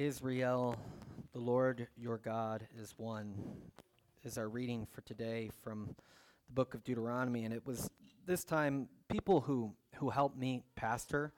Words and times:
Israel, 0.00 0.76
the 1.34 1.38
Lord 1.38 1.86
your 1.94 2.16
God 2.16 2.66
is 2.80 2.94
one, 2.96 3.34
is 4.24 4.38
our 4.38 4.48
reading 4.48 4.86
for 4.90 5.02
today 5.02 5.50
from 5.62 5.94
the 6.46 6.54
book 6.54 6.72
of 6.72 6.82
Deuteronomy. 6.84 7.44
And 7.44 7.52
it 7.52 7.66
was 7.66 7.90
this 8.26 8.42
time, 8.42 8.88
people 9.10 9.42
who, 9.42 9.74
who 9.96 10.08
help 10.08 10.34
me 10.38 10.62
pastor 10.74 11.34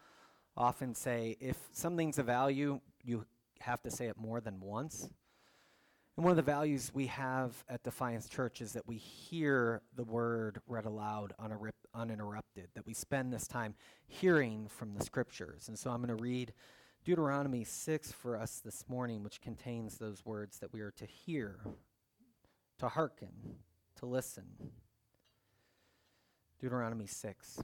often 0.56 0.94
say 0.94 1.36
if 1.40 1.56
something's 1.72 2.20
a 2.20 2.22
value, 2.22 2.78
you 3.02 3.26
have 3.58 3.82
to 3.82 3.90
say 3.90 4.06
it 4.06 4.16
more 4.16 4.40
than 4.40 4.60
once. 4.60 5.10
And 6.16 6.24
one 6.24 6.30
of 6.30 6.36
the 6.36 6.42
values 6.42 6.92
we 6.94 7.06
have 7.08 7.64
at 7.68 7.82
Defiance 7.82 8.28
Church 8.28 8.60
is 8.60 8.74
that 8.74 8.86
we 8.86 8.96
hear 8.96 9.82
the 9.96 10.04
word 10.04 10.60
read 10.68 10.84
aloud 10.84 11.32
uninterrupted, 11.94 12.68
that 12.76 12.86
we 12.86 12.94
spend 12.94 13.32
this 13.32 13.48
time 13.48 13.74
hearing 14.06 14.68
from 14.68 14.94
the 14.94 15.04
scriptures. 15.04 15.66
And 15.66 15.76
so 15.76 15.90
I'm 15.90 16.00
going 16.00 16.16
to 16.16 16.22
read 16.22 16.52
Deuteronomy 17.04 17.64
6 17.64 18.12
for 18.12 18.36
us 18.36 18.60
this 18.64 18.84
morning, 18.88 19.24
which 19.24 19.40
contains 19.40 19.98
those 19.98 20.24
words 20.24 20.60
that 20.60 20.72
we 20.72 20.80
are 20.80 20.92
to 20.92 21.04
hear, 21.04 21.58
to 22.78 22.88
hearken, 22.88 23.56
to 23.96 24.06
listen. 24.06 24.44
Deuteronomy 26.60 27.08
6. 27.08 27.60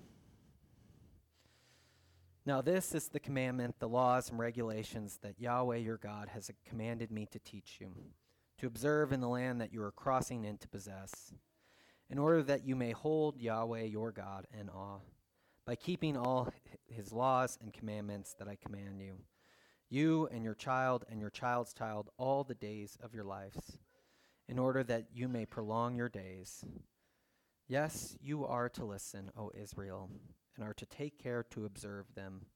Now, 2.44 2.60
this 2.60 2.92
is 2.96 3.08
the 3.08 3.20
commandment, 3.20 3.78
the 3.78 3.88
laws 3.88 4.30
and 4.30 4.40
regulations 4.40 5.20
that 5.22 5.38
Yahweh 5.38 5.76
your 5.76 5.98
God 5.98 6.30
has 6.30 6.50
commanded 6.68 7.12
me 7.12 7.26
to 7.30 7.38
teach 7.38 7.76
you, 7.80 7.94
to 8.58 8.66
observe 8.66 9.12
in 9.12 9.20
the 9.20 9.28
land 9.28 9.60
that 9.60 9.72
you 9.72 9.80
are 9.82 9.92
crossing 9.92 10.44
in 10.44 10.58
to 10.58 10.68
possess, 10.68 11.32
in 12.10 12.18
order 12.18 12.42
that 12.42 12.64
you 12.66 12.74
may 12.74 12.90
hold 12.90 13.36
Yahweh 13.36 13.82
your 13.82 14.10
God 14.10 14.48
in 14.58 14.68
awe 14.68 14.98
by 15.68 15.76
keeping 15.76 16.16
all 16.16 16.48
his 16.86 17.12
laws 17.12 17.58
and 17.60 17.74
commandments 17.74 18.34
that 18.38 18.48
I 18.48 18.56
command 18.56 19.02
you, 19.02 19.18
you 19.90 20.26
and 20.32 20.42
your 20.42 20.54
child 20.54 21.04
and 21.10 21.20
your 21.20 21.28
child's 21.28 21.74
child 21.74 22.08
all 22.16 22.42
the 22.42 22.54
days 22.54 22.96
of 23.02 23.12
your 23.12 23.24
lives, 23.24 23.76
in 24.48 24.58
order 24.58 24.82
that 24.84 25.08
you 25.12 25.28
may 25.28 25.44
prolong 25.44 25.94
your 25.94 26.08
days. 26.08 26.64
Yes, 27.66 28.16
you 28.22 28.46
are 28.46 28.70
to 28.70 28.86
listen, 28.86 29.30
O 29.36 29.50
Israel, 29.54 30.08
and 30.56 30.64
are 30.64 30.72
to 30.72 30.86
take 30.86 31.22
care 31.22 31.44
to 31.50 31.66
observe 31.66 32.06
them. 32.14 32.46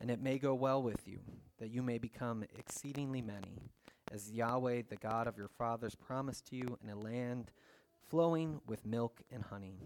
And 0.00 0.08
it 0.08 0.22
may 0.22 0.38
go 0.38 0.54
well 0.54 0.80
with 0.80 1.08
you, 1.08 1.18
that 1.58 1.72
you 1.72 1.82
may 1.82 1.98
become 1.98 2.44
exceedingly 2.56 3.22
many, 3.22 3.58
as 4.12 4.30
Yahweh, 4.30 4.82
the 4.88 4.94
God 4.94 5.26
of 5.26 5.36
your 5.36 5.50
fathers, 5.58 5.96
promised 5.96 6.46
to 6.50 6.56
you 6.56 6.78
in 6.80 6.90
a 6.90 6.96
land 6.96 7.50
flowing 8.08 8.60
with 8.68 8.86
milk 8.86 9.20
and 9.32 9.42
honey. 9.42 9.80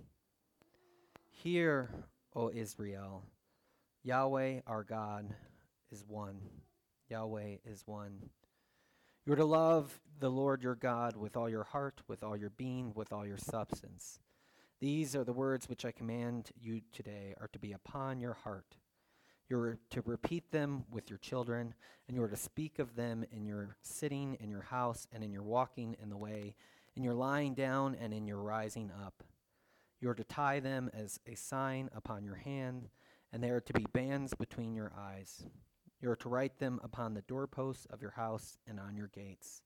Hear, 1.31 1.89
O 2.37 2.51
Israel, 2.53 3.23
Yahweh 4.03 4.61
our 4.67 4.85
God 4.85 5.35
is 5.91 6.05
one. 6.07 6.41
Yahweh 7.09 7.57
is 7.65 7.83
one. 7.87 8.31
You 9.25 9.33
are 9.33 9.37
to 9.37 9.45
love 9.45 10.01
the 10.21 10.31
Lord 10.31 10.63
your 10.63 10.75
God 10.75 11.17
with 11.17 11.37
all 11.37 11.49
your 11.49 11.65
heart, 11.65 12.03
with 12.09 12.23
all 12.23 12.37
your 12.37 12.51
being, 12.51 12.93
with 12.95 13.13
all 13.13 13.27
your 13.27 13.39
substance. 13.39 14.19
These 14.81 15.17
are 15.17 15.25
the 15.25 15.33
words 15.33 15.69
which 15.69 15.85
I 15.85 15.93
command 15.93 16.51
you 16.61 16.83
today 16.93 17.35
are 17.41 17.49
to 17.49 17.59
be 17.59 17.73
upon 17.73 18.21
your 18.21 18.35
heart. 18.35 18.77
You 19.48 19.59
are 19.59 19.79
to 19.91 20.03
repeat 20.03 20.51
them 20.51 20.85
with 20.91 21.09
your 21.09 21.19
children, 21.19 21.75
and 22.07 22.17
you 22.17 22.23
are 22.23 22.29
to 22.29 22.37
speak 22.37 22.79
of 22.79 22.97
them 22.97 23.25
in 23.31 23.47
your 23.47 23.77
sitting 23.83 24.37
in 24.41 24.51
your 24.51 24.63
house 24.63 25.07
and 25.13 25.25
in 25.25 25.33
your 25.33 25.43
walking 25.43 25.97
in 26.03 26.11
the 26.11 26.17
way, 26.17 26.55
in 26.97 27.03
your 27.03 27.15
lying 27.15 27.55
down 27.55 27.95
and 27.98 28.13
in 28.13 28.27
your 28.27 28.43
rising 28.43 28.91
up. 29.05 29.23
You 30.05 30.11
are 30.11 30.15
to 30.15 30.25
tie 30.25 30.61
them 30.61 30.91
as 30.93 31.19
a 31.27 31.35
sign 31.35 31.89
upon 31.95 32.25
your 32.25 32.35
hand, 32.35 32.91
and 33.33 33.43
they 33.43 33.49
are 33.49 33.63
to 33.63 33.73
be 33.73 33.87
bands 33.95 34.35
between 34.35 34.75
your 34.75 34.93
eyes. 34.95 35.47
You 35.99 36.11
are 36.11 36.17
to 36.17 36.29
write 36.29 36.59
them 36.59 36.79
upon 36.85 37.15
the 37.15 37.23
doorposts 37.23 37.87
of 37.87 38.03
your 38.03 38.11
house 38.11 38.59
and 38.67 38.79
on 38.79 38.99
your 38.99 39.07
gates. 39.07 39.63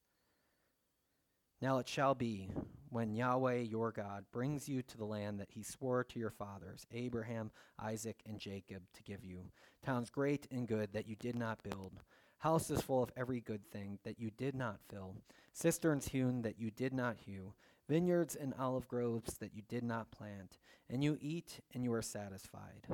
Now 1.61 1.79
it 1.79 1.89
shall 1.89 2.15
be, 2.15 2.53
when 2.89 3.17
Yahweh 3.17 3.63
your 3.63 3.91
God 3.91 4.27
brings 4.31 4.69
you 4.69 4.81
to 4.83 4.97
the 4.97 5.05
land 5.05 5.41
that 5.41 5.51
he 5.51 5.65
swore 5.65 6.05
to 6.05 6.21
your 6.21 6.31
fathers, 6.31 6.87
Abraham, 6.93 7.51
Isaac, 7.77 8.23
and 8.25 8.39
Jacob, 8.39 8.83
to 8.95 9.03
give 9.03 9.25
you, 9.25 9.41
towns 9.85 10.09
great 10.09 10.47
and 10.53 10.69
good 10.69 10.93
that 10.93 11.09
you 11.09 11.17
did 11.17 11.35
not 11.35 11.65
build, 11.65 11.95
houses 12.39 12.81
full 12.81 13.03
of 13.03 13.11
every 13.17 13.41
good 13.41 13.69
thing 13.73 13.99
that 14.05 14.21
you 14.21 14.31
did 14.31 14.55
not 14.55 14.79
fill, 14.89 15.17
cisterns 15.53 16.07
hewn 16.07 16.43
that 16.43 16.61
you 16.61 16.71
did 16.71 16.93
not 16.93 17.17
hew, 17.27 17.55
vineyards 17.89 18.37
and 18.37 18.55
olive 18.59 18.87
groves 18.87 19.39
that 19.39 19.55
you 19.55 19.63
did 19.69 19.83
not 19.83 20.11
plant, 20.11 20.59
and 20.91 21.03
you 21.03 21.19
eat 21.21 21.61
and 21.75 21.83
you 21.83 21.93
are 21.93 22.03
satisfied. 22.03 22.87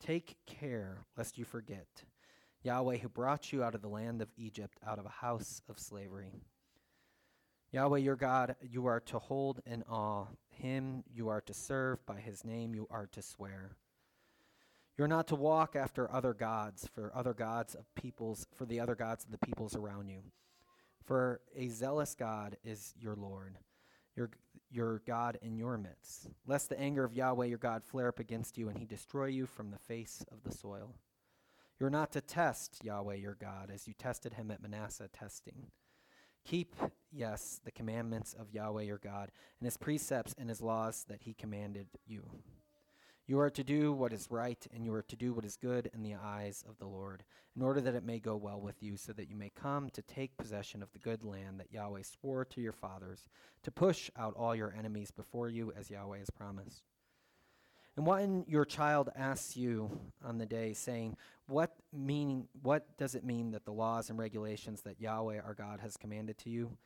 Take 0.00 0.36
care 0.46 1.06
lest 1.16 1.38
you 1.38 1.44
forget 1.44 2.04
Yahweh 2.62 2.98
who 2.98 3.08
brought 3.08 3.52
you 3.52 3.62
out 3.62 3.74
of 3.74 3.82
the 3.82 3.88
land 3.88 4.20
of 4.22 4.32
Egypt, 4.36 4.78
out 4.86 4.98
of 4.98 5.06
a 5.06 5.10
house 5.10 5.60
of 5.68 5.78
slavery. 5.78 6.32
Yahweh 7.72 7.98
your 7.98 8.16
God, 8.16 8.56
you 8.62 8.86
are 8.86 9.00
to 9.00 9.18
hold 9.18 9.60
in 9.66 9.82
awe. 9.82 10.26
Him 10.48 11.04
you 11.12 11.28
are 11.28 11.40
to 11.42 11.52
serve. 11.52 12.04
By 12.06 12.20
his 12.20 12.44
name 12.44 12.74
you 12.74 12.86
are 12.90 13.08
to 13.12 13.20
swear. 13.20 13.76
You're 14.96 15.08
not 15.08 15.26
to 15.28 15.34
walk 15.34 15.74
after 15.74 16.10
other 16.10 16.32
gods, 16.32 16.88
for 16.94 17.10
other 17.14 17.34
gods 17.34 17.74
of 17.74 17.92
peoples, 17.96 18.46
for 18.54 18.64
the 18.64 18.78
other 18.78 18.94
gods 18.94 19.24
of 19.24 19.32
the 19.32 19.44
peoples 19.44 19.74
around 19.74 20.08
you. 20.08 20.20
For 21.04 21.40
a 21.56 21.68
zealous 21.68 22.14
God 22.14 22.56
is 22.64 22.94
your 22.96 23.16
Lord 23.16 23.58
your, 24.16 24.30
your 24.70 25.02
God 25.06 25.38
in 25.42 25.56
your 25.56 25.78
midst, 25.78 26.28
lest 26.46 26.68
the 26.68 26.78
anger 26.78 27.04
of 27.04 27.14
Yahweh 27.14 27.46
your 27.46 27.58
God 27.58 27.84
flare 27.84 28.08
up 28.08 28.18
against 28.18 28.58
you 28.58 28.68
and 28.68 28.78
he 28.78 28.84
destroy 28.84 29.26
you 29.26 29.46
from 29.46 29.70
the 29.70 29.78
face 29.78 30.24
of 30.30 30.42
the 30.42 30.56
soil. 30.56 30.94
You're 31.80 31.90
not 31.90 32.12
to 32.12 32.20
test 32.20 32.84
Yahweh 32.84 33.16
your 33.16 33.36
God 33.40 33.70
as 33.72 33.88
you 33.88 33.94
tested 33.94 34.34
him 34.34 34.50
at 34.50 34.62
Manasseh 34.62 35.08
testing. 35.12 35.66
Keep, 36.44 36.76
yes, 37.10 37.60
the 37.64 37.72
commandments 37.72 38.34
of 38.34 38.52
Yahweh 38.52 38.82
your 38.82 38.98
God 38.98 39.30
and 39.60 39.66
his 39.66 39.76
precepts 39.76 40.34
and 40.38 40.48
his 40.48 40.60
laws 40.60 41.04
that 41.08 41.22
he 41.22 41.34
commanded 41.34 41.88
you. 42.06 42.28
You 43.26 43.40
are 43.40 43.48
to 43.48 43.64
do 43.64 43.94
what 43.94 44.12
is 44.12 44.26
right, 44.30 44.66
and 44.74 44.84
you 44.84 44.92
are 44.92 45.02
to 45.02 45.16
do 45.16 45.32
what 45.32 45.46
is 45.46 45.56
good 45.56 45.90
in 45.94 46.02
the 46.02 46.14
eyes 46.14 46.62
of 46.68 46.78
the 46.78 46.86
Lord, 46.86 47.24
in 47.56 47.62
order 47.62 47.80
that 47.80 47.94
it 47.94 48.04
may 48.04 48.18
go 48.18 48.36
well 48.36 48.60
with 48.60 48.82
you, 48.82 48.98
so 48.98 49.14
that 49.14 49.30
you 49.30 49.36
may 49.36 49.48
come 49.48 49.88
to 49.90 50.02
take 50.02 50.36
possession 50.36 50.82
of 50.82 50.92
the 50.92 50.98
good 50.98 51.24
land 51.24 51.58
that 51.58 51.72
Yahweh 51.72 52.02
swore 52.02 52.44
to 52.44 52.60
your 52.60 52.72
fathers, 52.72 53.26
to 53.62 53.70
push 53.70 54.10
out 54.18 54.34
all 54.36 54.54
your 54.54 54.74
enemies 54.78 55.10
before 55.10 55.48
you, 55.48 55.72
as 55.74 55.88
Yahweh 55.88 56.18
has 56.18 56.28
promised. 56.28 56.82
And 57.96 58.06
when 58.06 58.44
your 58.46 58.66
child 58.66 59.08
asks 59.16 59.56
you 59.56 59.90
on 60.22 60.36
the 60.36 60.44
day, 60.44 60.74
saying, 60.74 61.16
What 61.46 61.74
meaning 61.94 62.48
what 62.60 62.98
does 62.98 63.14
it 63.14 63.24
mean 63.24 63.52
that 63.52 63.64
the 63.64 63.72
laws 63.72 64.10
and 64.10 64.18
regulations 64.18 64.82
that 64.82 65.00
Yahweh 65.00 65.40
our 65.40 65.54
God 65.54 65.80
has 65.80 65.96
commanded 65.96 66.36
to 66.38 66.50
you? 66.50 66.76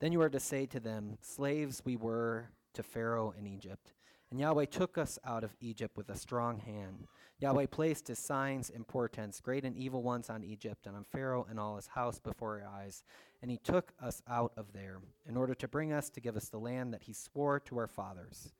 Then 0.00 0.10
you 0.10 0.20
are 0.22 0.30
to 0.30 0.40
say 0.40 0.66
to 0.66 0.80
them, 0.80 1.18
Slaves 1.20 1.82
we 1.84 1.94
were 1.94 2.48
to 2.72 2.82
Pharaoh 2.82 3.34
in 3.38 3.46
Egypt 3.46 3.92
and 4.30 4.40
Yahweh 4.40 4.66
took 4.66 4.98
us 4.98 5.18
out 5.24 5.44
of 5.44 5.54
Egypt 5.60 5.96
with 5.96 6.08
a 6.08 6.16
strong 6.16 6.58
hand. 6.58 7.06
Yahweh 7.38 7.66
placed 7.66 8.08
his 8.08 8.18
signs 8.18 8.70
and 8.70 8.86
portents, 8.86 9.40
great 9.40 9.64
and 9.64 9.76
evil 9.76 10.02
ones, 10.02 10.28
on 10.28 10.42
Egypt 10.42 10.86
and 10.86 10.96
on 10.96 11.04
Pharaoh 11.04 11.46
and 11.48 11.60
all 11.60 11.76
his 11.76 11.88
house 11.88 12.18
before 12.18 12.60
our 12.60 12.80
eyes. 12.80 13.04
And 13.40 13.50
he 13.50 13.58
took 13.58 13.92
us 14.02 14.22
out 14.28 14.52
of 14.56 14.72
there 14.72 15.00
in 15.28 15.36
order 15.36 15.54
to 15.54 15.68
bring 15.68 15.92
us 15.92 16.10
to 16.10 16.20
give 16.20 16.36
us 16.36 16.48
the 16.48 16.58
land 16.58 16.92
that 16.92 17.04
he 17.04 17.12
swore 17.12 17.60
to 17.60 17.78
our 17.78 17.86
fathers. 17.86 18.52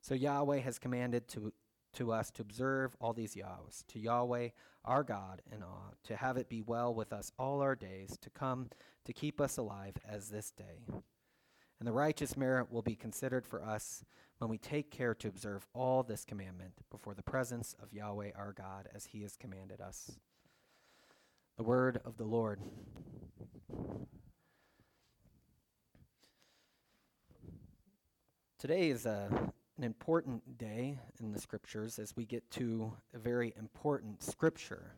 So 0.00 0.14
Yahweh 0.14 0.58
has 0.58 0.78
commanded 0.78 1.26
to, 1.28 1.52
to 1.94 2.12
us 2.12 2.30
to 2.32 2.42
observe 2.42 2.94
all 3.00 3.14
these 3.14 3.34
Yahwehs, 3.34 3.84
to 3.88 3.98
Yahweh 3.98 4.50
our 4.84 5.02
God 5.02 5.42
in 5.50 5.62
awe, 5.62 5.94
to 6.04 6.14
have 6.14 6.36
it 6.36 6.48
be 6.48 6.60
well 6.60 6.94
with 6.94 7.12
us 7.12 7.32
all 7.38 7.62
our 7.62 7.74
days, 7.74 8.16
to 8.20 8.30
come 8.30 8.68
to 9.06 9.12
keep 9.12 9.40
us 9.40 9.56
alive 9.56 9.96
as 10.06 10.28
this 10.28 10.50
day. 10.50 10.84
And 11.78 11.88
the 11.88 11.92
righteous 11.92 12.36
merit 12.36 12.70
will 12.70 12.82
be 12.82 12.94
considered 12.94 13.46
for 13.46 13.62
us 13.62 14.04
when 14.38 14.50
we 14.50 14.58
take 14.58 14.90
care 14.90 15.14
to 15.14 15.28
observe 15.28 15.66
all 15.74 16.02
this 16.02 16.24
commandment 16.24 16.72
before 16.90 17.14
the 17.14 17.22
presence 17.22 17.74
of 17.82 17.92
Yahweh 17.92 18.30
our 18.36 18.52
God 18.52 18.88
as 18.94 19.06
he 19.06 19.22
has 19.22 19.36
commanded 19.36 19.80
us. 19.80 20.10
The 21.56 21.62
word 21.62 22.00
of 22.04 22.16
the 22.16 22.24
Lord. 22.24 22.60
Today 28.58 28.88
is 28.88 29.06
a, 29.06 29.28
an 29.76 29.84
important 29.84 30.58
day 30.58 30.98
in 31.20 31.32
the 31.32 31.40
scriptures 31.40 31.98
as 31.98 32.16
we 32.16 32.24
get 32.24 32.50
to 32.52 32.92
a 33.14 33.18
very 33.18 33.52
important 33.58 34.22
scripture. 34.22 34.96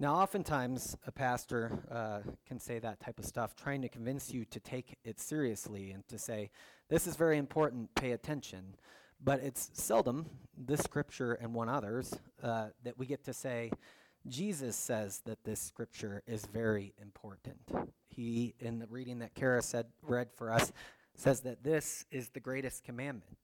Now, 0.00 0.14
oftentimes, 0.14 0.96
a 1.08 1.10
pastor 1.10 1.76
uh, 1.90 2.20
can 2.46 2.60
say 2.60 2.78
that 2.78 3.00
type 3.00 3.18
of 3.18 3.24
stuff, 3.24 3.56
trying 3.56 3.82
to 3.82 3.88
convince 3.88 4.32
you 4.32 4.44
to 4.44 4.60
take 4.60 4.96
it 5.04 5.18
seriously 5.18 5.90
and 5.90 6.06
to 6.06 6.18
say, 6.18 6.50
this 6.88 7.08
is 7.08 7.16
very 7.16 7.36
important, 7.36 7.92
pay 7.96 8.12
attention. 8.12 8.76
But 9.22 9.40
it's 9.40 9.70
seldom, 9.72 10.26
this 10.56 10.80
scripture 10.80 11.32
and 11.32 11.52
one 11.52 11.68
others, 11.68 12.14
uh, 12.44 12.68
that 12.84 12.96
we 12.96 13.06
get 13.06 13.24
to 13.24 13.32
say, 13.32 13.72
Jesus 14.28 14.76
says 14.76 15.20
that 15.24 15.42
this 15.42 15.60
scripture 15.60 16.22
is 16.28 16.46
very 16.46 16.94
important. 17.02 17.58
He, 18.06 18.54
in 18.60 18.78
the 18.78 18.86
reading 18.86 19.18
that 19.18 19.34
Kara 19.34 19.62
said, 19.62 19.86
read 20.02 20.28
for 20.32 20.52
us, 20.52 20.72
says 21.16 21.40
that 21.40 21.64
this 21.64 22.04
is 22.12 22.28
the 22.28 22.40
greatest 22.40 22.84
commandment. 22.84 23.38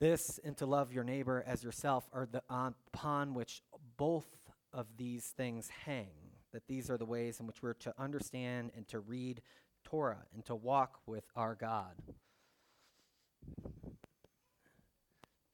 This 0.00 0.40
and 0.44 0.56
to 0.56 0.66
love 0.66 0.92
your 0.92 1.04
neighbor 1.04 1.44
as 1.46 1.62
yourself 1.62 2.08
are 2.12 2.26
the 2.26 2.42
upon 2.48 3.34
which 3.34 3.62
both 3.96 4.26
of 4.74 4.86
these 4.96 5.26
things 5.36 5.70
hang. 5.86 6.08
that 6.54 6.68
these 6.68 6.88
are 6.88 6.96
the 6.96 7.04
ways 7.04 7.40
in 7.40 7.46
which 7.48 7.62
we're 7.62 7.74
to 7.74 7.92
understand 7.98 8.70
and 8.76 8.86
to 8.86 9.00
read 9.00 9.42
Torah 9.82 10.24
and 10.32 10.44
to 10.46 10.54
walk 10.54 11.00
with 11.04 11.24
our 11.34 11.56
God. 11.56 11.94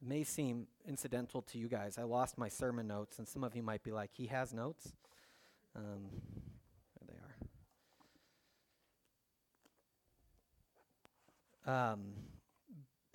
It 0.03 0.07
may 0.07 0.25
seem 0.25 0.67
incidental 0.87 1.41
to 1.43 1.59
you 1.59 1.69
guys. 1.69 1.97
I 1.99 2.03
lost 2.03 2.37
my 2.37 2.49
sermon 2.49 2.87
notes, 2.87 3.19
and 3.19 3.27
some 3.27 3.43
of 3.45 3.57
you 3.57 3.63
might 3.63 3.83
be 3.83 3.93
like, 3.93 4.11
he 4.13 4.27
has 4.27 4.53
notes. 4.53 4.93
Um, 5.75 6.05
there 7.07 7.17
they 11.65 11.73
are. 11.73 11.93
Um, 11.93 12.01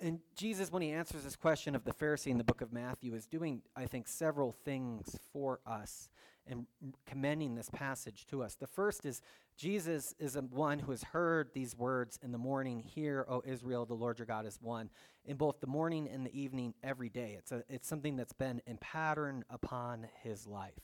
and 0.06 0.20
Jesus, 0.36 0.70
when 0.70 0.82
he 0.82 0.92
answers 0.92 1.24
this 1.24 1.34
question 1.34 1.74
of 1.74 1.84
the 1.84 1.92
Pharisee 1.92 2.30
in 2.30 2.38
the 2.38 2.44
book 2.44 2.60
of 2.60 2.72
Matthew, 2.72 3.12
is 3.14 3.26
doing, 3.26 3.62
I 3.74 3.86
think, 3.86 4.06
several 4.06 4.52
things 4.52 5.18
for 5.32 5.58
us 5.66 6.08
and 6.46 6.66
commending 7.06 7.56
this 7.56 7.68
passage 7.70 8.24
to 8.26 8.40
us. 8.40 8.54
The 8.54 8.68
first 8.68 9.04
is 9.04 9.20
Jesus 9.56 10.14
is 10.20 10.38
one 10.50 10.78
who 10.78 10.92
has 10.92 11.02
heard 11.02 11.50
these 11.54 11.76
words 11.76 12.20
in 12.22 12.30
the 12.30 12.38
morning, 12.38 12.78
Hear, 12.78 13.26
O 13.28 13.42
Israel, 13.44 13.84
the 13.84 13.94
Lord 13.94 14.20
your 14.20 14.26
God 14.26 14.46
is 14.46 14.58
one, 14.62 14.90
in 15.24 15.36
both 15.36 15.60
the 15.60 15.66
morning 15.66 16.08
and 16.08 16.24
the 16.24 16.40
evening 16.40 16.74
every 16.84 17.08
day. 17.08 17.34
It's, 17.36 17.50
a, 17.50 17.64
it's 17.68 17.88
something 17.88 18.14
that's 18.14 18.32
been 18.32 18.62
in 18.64 18.76
pattern 18.76 19.44
upon 19.50 20.06
his 20.22 20.46
life. 20.46 20.78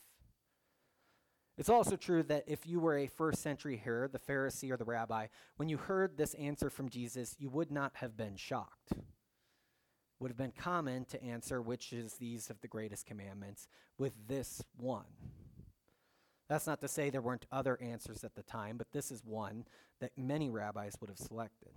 It's 1.62 1.70
also 1.70 1.94
true 1.94 2.24
that 2.24 2.42
if 2.48 2.66
you 2.66 2.80
were 2.80 2.98
a 2.98 3.06
first 3.06 3.40
century 3.40 3.76
hearer, 3.76 4.08
the 4.08 4.18
Pharisee 4.18 4.72
or 4.72 4.76
the 4.76 4.84
rabbi, 4.84 5.28
when 5.58 5.68
you 5.68 5.76
heard 5.76 6.16
this 6.16 6.34
answer 6.34 6.68
from 6.68 6.88
Jesus, 6.88 7.36
you 7.38 7.50
would 7.50 7.70
not 7.70 7.92
have 7.94 8.16
been 8.16 8.34
shocked. 8.34 8.90
It 8.90 8.98
would 10.18 10.32
have 10.32 10.36
been 10.36 10.50
common 10.58 11.04
to 11.04 11.22
answer 11.22 11.62
which 11.62 11.92
is 11.92 12.14
these 12.14 12.50
of 12.50 12.60
the 12.62 12.66
greatest 12.66 13.06
commandments 13.06 13.68
with 13.96 14.12
this 14.26 14.64
one. 14.76 15.04
That's 16.48 16.66
not 16.66 16.80
to 16.80 16.88
say 16.88 17.10
there 17.10 17.22
weren't 17.22 17.46
other 17.52 17.80
answers 17.80 18.24
at 18.24 18.34
the 18.34 18.42
time, 18.42 18.76
but 18.76 18.90
this 18.90 19.12
is 19.12 19.22
one 19.24 19.64
that 20.00 20.18
many 20.18 20.50
rabbis 20.50 20.96
would 21.00 21.10
have 21.10 21.18
selected. 21.18 21.70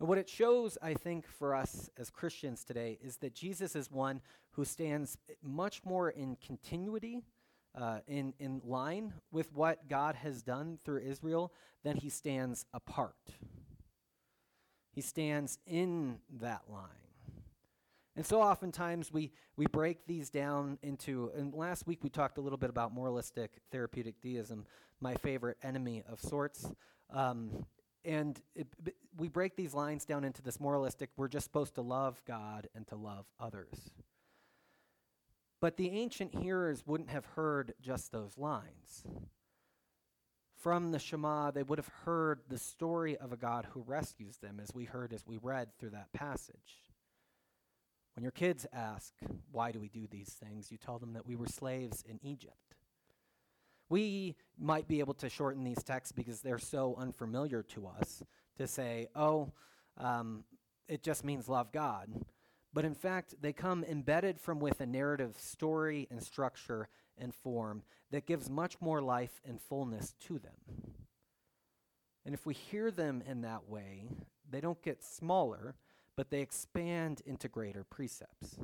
And 0.00 0.08
what 0.08 0.16
it 0.16 0.30
shows, 0.30 0.78
I 0.80 0.94
think, 0.94 1.26
for 1.26 1.54
us 1.54 1.90
as 1.98 2.08
Christians 2.08 2.64
today 2.64 2.98
is 3.04 3.18
that 3.18 3.34
Jesus 3.34 3.76
is 3.76 3.90
one 3.90 4.22
who 4.52 4.64
stands 4.64 5.18
much 5.42 5.84
more 5.84 6.08
in 6.08 6.38
continuity 6.42 7.20
uh, 7.74 7.98
in, 8.06 8.34
in 8.38 8.60
line 8.64 9.14
with 9.30 9.52
what 9.52 9.88
God 9.88 10.16
has 10.16 10.42
done 10.42 10.78
through 10.84 11.00
Israel, 11.00 11.52
then 11.84 11.96
he 11.96 12.08
stands 12.08 12.64
apart. 12.72 13.14
He 14.92 15.00
stands 15.00 15.58
in 15.66 16.18
that 16.40 16.62
line. 16.68 16.88
And 18.16 18.26
so 18.26 18.42
oftentimes 18.42 19.12
we, 19.12 19.30
we 19.56 19.66
break 19.66 20.04
these 20.08 20.28
down 20.28 20.78
into, 20.82 21.30
and 21.36 21.54
last 21.54 21.86
week 21.86 22.02
we 22.02 22.10
talked 22.10 22.36
a 22.36 22.40
little 22.40 22.58
bit 22.58 22.68
about 22.68 22.92
moralistic 22.92 23.60
therapeutic 23.70 24.20
deism, 24.20 24.66
my 25.00 25.14
favorite 25.14 25.56
enemy 25.62 26.02
of 26.08 26.20
sorts. 26.20 26.66
Um, 27.10 27.64
and 28.04 28.40
it, 28.56 28.66
we 29.16 29.28
break 29.28 29.54
these 29.54 29.72
lines 29.72 30.04
down 30.04 30.24
into 30.24 30.42
this 30.42 30.58
moralistic, 30.58 31.10
we're 31.16 31.28
just 31.28 31.44
supposed 31.44 31.76
to 31.76 31.82
love 31.82 32.20
God 32.26 32.68
and 32.74 32.86
to 32.88 32.96
love 32.96 33.26
others. 33.38 33.92
But 35.60 35.76
the 35.76 35.90
ancient 35.90 36.34
hearers 36.34 36.84
wouldn't 36.86 37.10
have 37.10 37.24
heard 37.24 37.74
just 37.80 38.12
those 38.12 38.38
lines. 38.38 39.04
From 40.54 40.92
the 40.92 40.98
Shema, 40.98 41.50
they 41.50 41.62
would 41.62 41.78
have 41.78 41.90
heard 42.04 42.40
the 42.48 42.58
story 42.58 43.16
of 43.16 43.32
a 43.32 43.36
God 43.36 43.66
who 43.70 43.82
rescues 43.82 44.38
them, 44.38 44.60
as 44.60 44.74
we 44.74 44.84
heard 44.84 45.12
as 45.12 45.26
we 45.26 45.36
read 45.36 45.68
through 45.78 45.90
that 45.90 46.12
passage. 46.12 46.82
When 48.14 48.22
your 48.22 48.32
kids 48.32 48.66
ask, 48.72 49.14
Why 49.52 49.70
do 49.72 49.80
we 49.80 49.88
do 49.88 50.06
these 50.08 50.30
things? 50.30 50.70
you 50.70 50.78
tell 50.78 50.98
them 50.98 51.12
that 51.12 51.26
we 51.26 51.36
were 51.36 51.46
slaves 51.46 52.04
in 52.08 52.18
Egypt. 52.22 52.74
We 53.88 54.36
might 54.58 54.88
be 54.88 55.00
able 55.00 55.14
to 55.14 55.28
shorten 55.28 55.64
these 55.64 55.82
texts 55.82 56.12
because 56.12 56.40
they're 56.40 56.58
so 56.58 56.94
unfamiliar 56.98 57.62
to 57.62 57.86
us 57.86 58.22
to 58.58 58.66
say, 58.66 59.06
Oh, 59.14 59.52
um, 59.96 60.44
it 60.88 61.02
just 61.02 61.24
means 61.24 61.48
love 61.48 61.70
God 61.72 62.08
but 62.78 62.84
in 62.84 62.94
fact, 62.94 63.34
they 63.40 63.52
come 63.52 63.82
embedded 63.82 64.38
from 64.38 64.60
with 64.60 64.80
a 64.80 64.86
narrative 64.86 65.34
story 65.36 66.06
and 66.12 66.22
structure 66.22 66.88
and 67.20 67.34
form 67.34 67.82
that 68.12 68.24
gives 68.24 68.48
much 68.48 68.80
more 68.80 69.02
life 69.02 69.40
and 69.44 69.60
fullness 69.60 70.14
to 70.20 70.38
them. 70.38 70.54
And 72.24 72.34
if 72.36 72.46
we 72.46 72.54
hear 72.54 72.92
them 72.92 73.20
in 73.26 73.40
that 73.40 73.68
way, 73.68 74.10
they 74.48 74.60
don't 74.60 74.80
get 74.80 75.02
smaller, 75.02 75.74
but 76.14 76.30
they 76.30 76.40
expand 76.40 77.20
into 77.26 77.48
greater 77.48 77.82
precepts. 77.82 78.60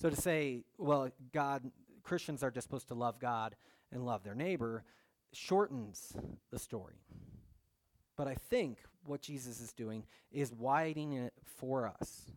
So 0.00 0.08
to 0.08 0.14
say, 0.14 0.62
well, 0.78 1.10
God, 1.32 1.72
Christians 2.04 2.44
are 2.44 2.52
just 2.52 2.68
supposed 2.68 2.86
to 2.86 2.94
love 2.94 3.18
God 3.18 3.56
and 3.90 4.06
love 4.06 4.22
their 4.22 4.36
neighbor, 4.36 4.84
shortens 5.32 6.12
the 6.52 6.58
story. 6.60 7.02
But 8.16 8.28
I 8.28 8.36
think 8.36 8.78
what 9.04 9.22
Jesus 9.22 9.60
is 9.60 9.72
doing 9.72 10.04
is 10.30 10.52
widening 10.52 11.14
it 11.14 11.32
for 11.42 11.88
us 11.88 12.30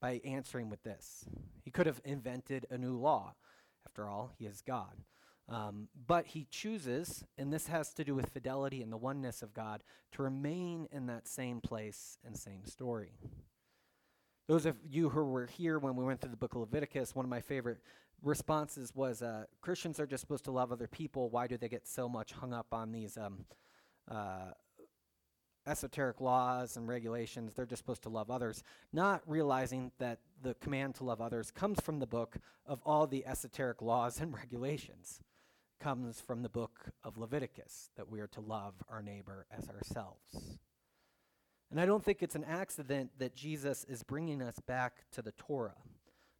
by 0.00 0.20
answering 0.24 0.68
with 0.68 0.82
this. 0.82 1.24
He 1.64 1.70
could 1.70 1.86
have 1.86 2.00
invented 2.04 2.66
a 2.70 2.78
new 2.78 2.96
law. 2.96 3.34
After 3.86 4.08
all, 4.08 4.32
he 4.38 4.46
is 4.46 4.62
God. 4.62 4.92
Um, 5.48 5.88
but 6.06 6.26
he 6.26 6.46
chooses, 6.50 7.24
and 7.38 7.52
this 7.52 7.68
has 7.68 7.94
to 7.94 8.04
do 8.04 8.14
with 8.14 8.30
fidelity 8.30 8.82
and 8.82 8.92
the 8.92 8.96
oneness 8.96 9.42
of 9.42 9.54
God, 9.54 9.82
to 10.12 10.22
remain 10.22 10.88
in 10.90 11.06
that 11.06 11.28
same 11.28 11.60
place 11.60 12.18
and 12.24 12.36
same 12.36 12.66
story. 12.66 13.12
Those 14.48 14.66
of 14.66 14.76
you 14.88 15.08
who 15.08 15.24
were 15.24 15.46
here 15.46 15.78
when 15.78 15.96
we 15.96 16.04
went 16.04 16.20
through 16.20 16.30
the 16.30 16.36
book 16.36 16.54
of 16.54 16.60
Leviticus, 16.60 17.14
one 17.14 17.24
of 17.24 17.30
my 17.30 17.40
favorite 17.40 17.78
responses 18.22 18.92
was 18.94 19.22
uh, 19.22 19.44
Christians 19.60 20.00
are 20.00 20.06
just 20.06 20.20
supposed 20.20 20.44
to 20.44 20.50
love 20.50 20.72
other 20.72 20.88
people. 20.88 21.30
Why 21.30 21.46
do 21.46 21.56
they 21.56 21.68
get 21.68 21.86
so 21.86 22.08
much 22.08 22.32
hung 22.32 22.52
up 22.52 22.66
on 22.72 22.92
these 22.92 23.16
um, 23.16 23.44
uh, 24.10 24.50
esoteric 25.66 26.20
laws 26.20 26.76
and 26.76 26.88
regulations. 26.88 27.54
They're 27.54 27.66
just 27.66 27.82
supposed 27.82 28.02
to 28.02 28.08
love 28.08 28.30
others, 28.30 28.62
not 28.92 29.22
realizing 29.26 29.92
that 29.98 30.20
the 30.42 30.54
command 30.54 30.94
to 30.96 31.04
love 31.04 31.20
others 31.20 31.50
comes 31.50 31.80
from 31.80 31.98
the 31.98 32.06
book 32.06 32.36
of 32.66 32.80
all 32.84 33.06
the 33.06 33.26
esoteric 33.26 33.82
laws 33.82 34.20
and 34.20 34.34
regulations. 34.42 35.20
Comes 35.78 36.20
from 36.20 36.42
the 36.42 36.48
book 36.48 36.86
of 37.04 37.18
Leviticus 37.18 37.90
that 37.96 38.10
we 38.10 38.20
are 38.20 38.26
to 38.28 38.40
love 38.40 38.74
our 38.88 39.02
neighbor 39.02 39.46
as 39.56 39.68
ourselves. 39.68 40.58
And 41.70 41.80
I 41.80 41.86
don't 41.86 42.02
think 42.02 42.22
it's 42.22 42.34
an 42.34 42.44
accident 42.44 43.10
that 43.18 43.34
Jesus 43.34 43.84
is 43.84 44.02
bringing 44.02 44.40
us 44.40 44.58
back 44.60 45.04
to 45.12 45.22
the 45.22 45.32
Torah, 45.32 45.74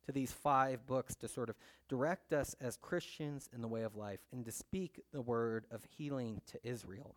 to 0.06 0.12
these 0.12 0.32
five 0.32 0.86
books 0.86 1.16
to 1.16 1.28
sort 1.28 1.50
of 1.50 1.56
direct 1.88 2.32
us 2.32 2.54
as 2.60 2.76
Christians 2.76 3.50
in 3.52 3.60
the 3.60 3.68
way 3.68 3.82
of 3.82 3.96
life 3.96 4.20
and 4.32 4.44
to 4.44 4.52
speak 4.52 5.02
the 5.12 5.20
word 5.20 5.66
of 5.70 5.84
healing 5.84 6.40
to 6.46 6.58
Israel. 6.62 7.14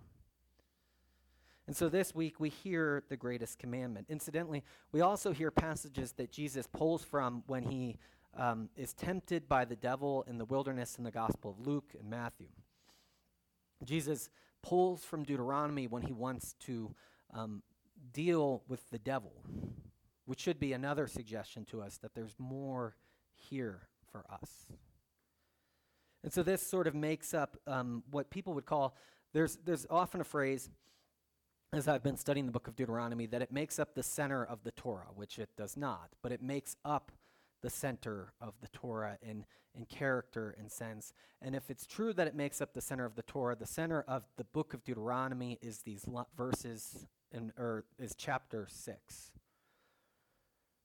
And 1.69 1.77
so 1.77 1.87
this 1.87 2.15
week 2.15 2.39
we 2.39 2.49
hear 2.49 3.03
the 3.09 3.15
greatest 3.15 3.59
commandment. 3.59 4.07
Incidentally, 4.09 4.63
we 4.91 5.01
also 5.01 5.31
hear 5.31 5.51
passages 5.51 6.13
that 6.13 6.31
Jesus 6.31 6.65
pulls 6.65 7.03
from 7.03 7.43
when 7.45 7.61
he 7.61 7.97
um, 8.35 8.69
is 8.75 8.91
tempted 8.91 9.47
by 9.47 9.65
the 9.65 9.75
devil 9.75 10.25
in 10.27 10.39
the 10.39 10.45
wilderness 10.45 10.95
in 10.97 11.03
the 11.03 11.11
Gospel 11.11 11.51
of 11.51 11.67
Luke 11.67 11.93
and 11.99 12.09
Matthew. 12.09 12.47
Jesus 13.83 14.31
pulls 14.63 15.05
from 15.05 15.23
Deuteronomy 15.23 15.85
when 15.85 16.01
he 16.01 16.11
wants 16.11 16.55
to 16.61 16.95
um, 17.35 17.61
deal 18.13 18.63
with 18.67 18.89
the 18.89 18.97
devil, 18.97 19.33
which 20.25 20.39
should 20.39 20.59
be 20.59 20.73
another 20.73 21.05
suggestion 21.05 21.65
to 21.65 21.83
us 21.83 21.97
that 21.97 22.15
there's 22.15 22.33
more 22.39 22.95
here 23.35 23.89
for 24.11 24.25
us. 24.27 24.71
And 26.23 26.33
so 26.33 26.41
this 26.41 26.65
sort 26.65 26.87
of 26.87 26.95
makes 26.95 27.35
up 27.35 27.57
um, 27.67 28.01
what 28.09 28.31
people 28.31 28.55
would 28.55 28.65
call 28.65 28.95
there's, 29.33 29.59
there's 29.63 29.85
often 29.91 30.19
a 30.19 30.23
phrase 30.23 30.71
as 31.71 31.87
I've 31.87 32.03
been 32.03 32.17
studying 32.17 32.45
the 32.45 32.51
book 32.51 32.67
of 32.67 32.75
Deuteronomy, 32.75 33.27
that 33.27 33.41
it 33.41 33.51
makes 33.51 33.77
up 33.77 33.93
the 33.93 34.03
center 34.03 34.43
of 34.43 34.63
the 34.63 34.71
Torah, 34.71 35.07
which 35.13 35.37
it 35.37 35.49
does 35.55 35.77
not, 35.77 36.09
but 36.23 36.31
it 36.31 36.41
makes 36.41 36.75
up 36.83 37.11
the 37.61 37.69
center 37.69 38.33
of 38.41 38.53
the 38.61 38.67
Torah 38.69 39.17
in, 39.21 39.45
in 39.75 39.85
character 39.85 40.55
and 40.57 40.71
sense. 40.71 41.13
And 41.41 41.55
if 41.55 41.69
it's 41.69 41.85
true 41.85 42.13
that 42.13 42.27
it 42.27 42.35
makes 42.35 42.61
up 42.61 42.73
the 42.73 42.81
center 42.81 43.05
of 43.05 43.15
the 43.15 43.21
Torah, 43.21 43.55
the 43.55 43.67
center 43.67 44.03
of 44.07 44.23
the 44.37 44.45
book 44.45 44.73
of 44.73 44.83
Deuteronomy 44.83 45.59
is 45.61 45.79
these 45.79 46.05
verses, 46.35 47.05
in, 47.31 47.51
or 47.57 47.85
is 47.99 48.15
chapter 48.15 48.67
6. 48.69 49.31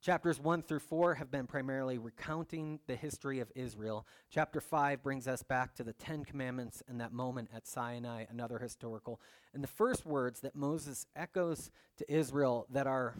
Chapters 0.05 0.39
1 0.39 0.61
through 0.65 0.81
4 0.81 1.15
have 1.15 1.31
been 1.31 1.47
primarily 1.47 1.97
recounting 1.97 2.79
the 2.87 2.95
history 2.95 3.41
of 3.41 3.51
Israel. 3.55 4.07
Chapter 4.29 4.61
5 4.61 5.03
brings 5.03 5.27
us 5.27 5.43
back 5.43 5.75
to 5.77 5.83
the 5.83 5.95
Ten 5.95 6.27
Commandments 6.27 6.83
and 6.87 7.01
that 7.01 7.15
moment 7.15 7.49
at 7.57 7.67
Sinai, 7.67 8.27
another 8.29 8.59
historical. 8.59 9.19
And 9.55 9.65
the 9.65 9.69
first 9.69 10.05
words 10.05 10.41
that 10.41 10.55
Moses 10.55 11.07
echoes 11.17 11.71
to 11.97 12.13
Israel 12.13 12.67
that 12.69 12.87
are, 12.87 13.15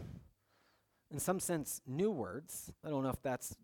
in 1.09 1.17
some 1.17 1.39
sense, 1.39 1.81
new 1.87 2.11
words. 2.11 2.71
I 2.85 2.89
don't 2.89 3.01
know 3.01 3.09
if 3.09 3.23
that's 3.23 3.55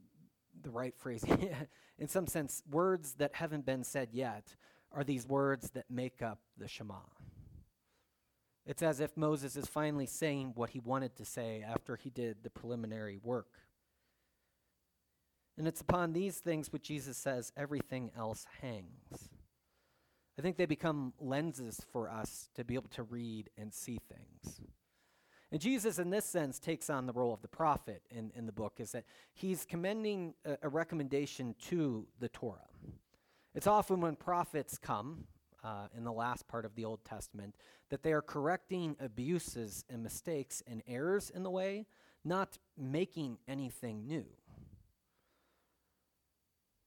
the 0.63 0.71
right 0.71 0.97
phrase. 0.97 1.23
in 1.99 2.07
some 2.07 2.25
sense, 2.25 2.63
words 2.71 3.13
that 3.19 3.35
haven't 3.35 3.67
been 3.67 3.83
said 3.83 4.09
yet 4.13 4.55
are 4.91 5.03
these 5.03 5.27
words 5.27 5.69
that 5.75 5.85
make 5.91 6.23
up 6.23 6.39
the 6.57 6.67
Shema. 6.67 6.95
It's 8.71 8.81
as 8.81 9.01
if 9.01 9.17
Moses 9.17 9.57
is 9.57 9.67
finally 9.67 10.05
saying 10.05 10.53
what 10.55 10.69
he 10.69 10.79
wanted 10.79 11.17
to 11.17 11.25
say 11.25 11.61
after 11.61 11.97
he 11.97 12.09
did 12.09 12.37
the 12.41 12.49
preliminary 12.49 13.19
work. 13.21 13.59
And 15.57 15.67
it's 15.67 15.81
upon 15.81 16.13
these 16.13 16.37
things 16.37 16.71
which 16.71 16.83
Jesus 16.83 17.17
says 17.17 17.51
everything 17.57 18.11
else 18.17 18.45
hangs. 18.61 19.29
I 20.39 20.41
think 20.41 20.55
they 20.55 20.65
become 20.65 21.11
lenses 21.19 21.81
for 21.91 22.09
us 22.09 22.47
to 22.55 22.63
be 22.63 22.75
able 22.75 22.87
to 22.91 23.03
read 23.03 23.49
and 23.57 23.73
see 23.73 23.99
things. 24.07 24.61
And 25.51 25.59
Jesus, 25.59 25.99
in 25.99 26.09
this 26.09 26.23
sense, 26.23 26.57
takes 26.57 26.89
on 26.89 27.07
the 27.07 27.13
role 27.13 27.33
of 27.33 27.41
the 27.41 27.49
prophet 27.49 28.03
in, 28.09 28.31
in 28.37 28.45
the 28.45 28.53
book, 28.53 28.75
is 28.77 28.93
that 28.93 29.03
he's 29.33 29.65
commending 29.65 30.33
a, 30.45 30.55
a 30.63 30.69
recommendation 30.69 31.55
to 31.67 32.07
the 32.21 32.29
Torah. 32.29 32.69
It's 33.53 33.67
often 33.67 33.99
when 33.99 34.15
prophets 34.15 34.77
come 34.77 35.25
uh, 35.63 35.87
in 35.95 36.03
the 36.03 36.11
last 36.11 36.47
part 36.47 36.65
of 36.65 36.75
the 36.75 36.85
Old 36.85 37.03
Testament 37.05 37.55
that 37.89 38.03
they 38.03 38.13
are 38.13 38.21
correcting 38.21 38.95
abuses 38.99 39.85
and 39.89 40.01
mistakes 40.01 40.63
and 40.65 40.81
errors 40.87 41.29
in 41.29 41.43
the 41.43 41.49
way, 41.49 41.85
not 42.23 42.57
making 42.77 43.37
anything 43.47 44.07
new. 44.07 44.25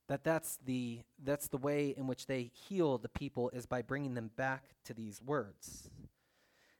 That 0.07 0.23
that's 0.23 0.59
the, 0.65 1.01
that's 1.23 1.47
the 1.47 1.57
way 1.57 1.93
in 1.97 2.05
which 2.05 2.27
they 2.27 2.51
heal 2.53 2.97
the 2.97 3.09
people 3.09 3.49
is 3.51 3.65
by 3.65 3.81
bringing 3.81 4.13
them 4.13 4.31
back 4.35 4.63
to 4.85 4.93
these 4.93 5.21
words. 5.21 5.89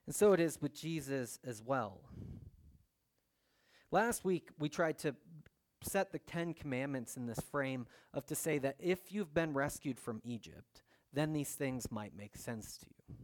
And 0.06 0.16
so 0.16 0.34
it 0.34 0.40
is 0.40 0.62
with 0.62 0.76
Jesus 0.76 1.40
as 1.44 1.64
well. 1.64 2.02
Last 3.92 4.24
week, 4.24 4.50
we 4.60 4.70
tried 4.70 5.00
to 5.00 5.16
set 5.82 6.12
the 6.12 6.20
Ten 6.20 6.54
Commandments 6.54 7.18
in 7.18 7.26
this 7.28 7.40
frame 7.52 7.88
of 8.14 8.26
to 8.28 8.36
say 8.36 8.58
that 8.60 8.76
if 8.80 9.12
you've 9.12 9.34
been 9.34 9.54
rescued 9.54 10.00
from 10.00 10.22
Egypt, 10.24 10.82
then 11.16 11.34
these 11.34 11.54
things 11.54 11.92
might 11.92 12.16
make 12.16 12.36
sense 12.36 12.78
to 12.78 12.86
you. 12.86 13.16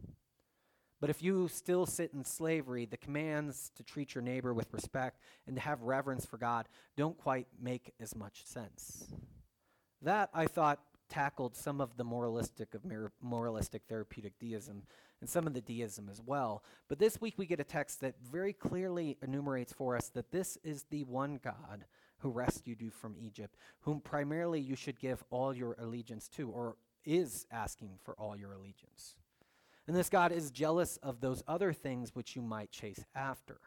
But 1.00 1.10
if 1.10 1.20
you 1.20 1.48
still 1.48 1.84
sit 1.84 2.12
in 2.14 2.24
slavery, 2.24 2.86
the 2.86 2.96
commands 2.96 3.72
to 3.76 3.82
treat 3.82 4.14
your 4.14 4.22
neighbor 4.22 4.54
with 4.54 4.72
respect 4.72 5.18
and 5.46 5.56
to 5.56 5.62
have 5.62 5.82
reverence 5.82 6.24
for 6.24 6.38
God 6.38 6.68
don't 6.96 7.18
quite 7.18 7.48
make 7.60 7.92
as 8.00 8.14
much 8.14 8.44
sense. 8.46 9.12
That, 10.00 10.30
I 10.32 10.46
thought, 10.46 10.78
tackled 11.08 11.56
some 11.56 11.80
of 11.80 11.96
the 11.96 12.04
moralistic 12.04 12.74
of 12.74 12.82
moralistic 13.20 13.82
therapeutic 13.88 14.38
deism 14.38 14.84
and 15.20 15.28
some 15.28 15.46
of 15.46 15.54
the 15.54 15.60
deism 15.60 16.08
as 16.08 16.22
well. 16.24 16.64
But 16.88 16.98
this 16.98 17.20
week 17.20 17.34
we 17.36 17.46
get 17.46 17.60
a 17.60 17.64
text 17.64 18.00
that 18.00 18.14
very 18.22 18.52
clearly 18.52 19.18
enumerates 19.22 19.72
for 19.72 19.96
us 19.96 20.08
that 20.10 20.30
this 20.30 20.56
is 20.64 20.84
the 20.84 21.04
one 21.04 21.40
God 21.42 21.84
who 22.18 22.30
rescued 22.30 22.80
you 22.80 22.90
from 22.90 23.16
Egypt, 23.18 23.56
whom 23.80 24.00
primarily 24.00 24.60
you 24.60 24.76
should 24.76 25.00
give 25.00 25.24
all 25.30 25.54
your 25.54 25.76
allegiance 25.78 26.28
to, 26.28 26.48
or 26.48 26.76
is 27.04 27.46
asking 27.50 27.98
for 28.04 28.14
all 28.14 28.36
your 28.36 28.52
allegiance. 28.52 29.16
And 29.86 29.96
this 29.96 30.08
God 30.08 30.32
is 30.32 30.50
jealous 30.50 30.96
of 30.98 31.20
those 31.20 31.42
other 31.48 31.72
things 31.72 32.14
which 32.14 32.36
you 32.36 32.42
might 32.42 32.70
chase 32.70 33.04
after. 33.14 33.58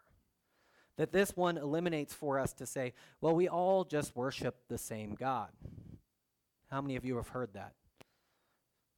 That 0.97 1.11
this 1.11 1.35
one 1.35 1.57
eliminates 1.57 2.13
for 2.13 2.39
us 2.39 2.53
to 2.53 2.65
say, 2.65 2.93
well, 3.19 3.35
we 3.35 3.49
all 3.49 3.83
just 3.83 4.15
worship 4.15 4.55
the 4.69 4.77
same 4.77 5.13
God. 5.13 5.49
How 6.71 6.81
many 6.81 6.95
of 6.95 7.03
you 7.03 7.17
have 7.17 7.29
heard 7.29 7.53
that? 7.53 7.73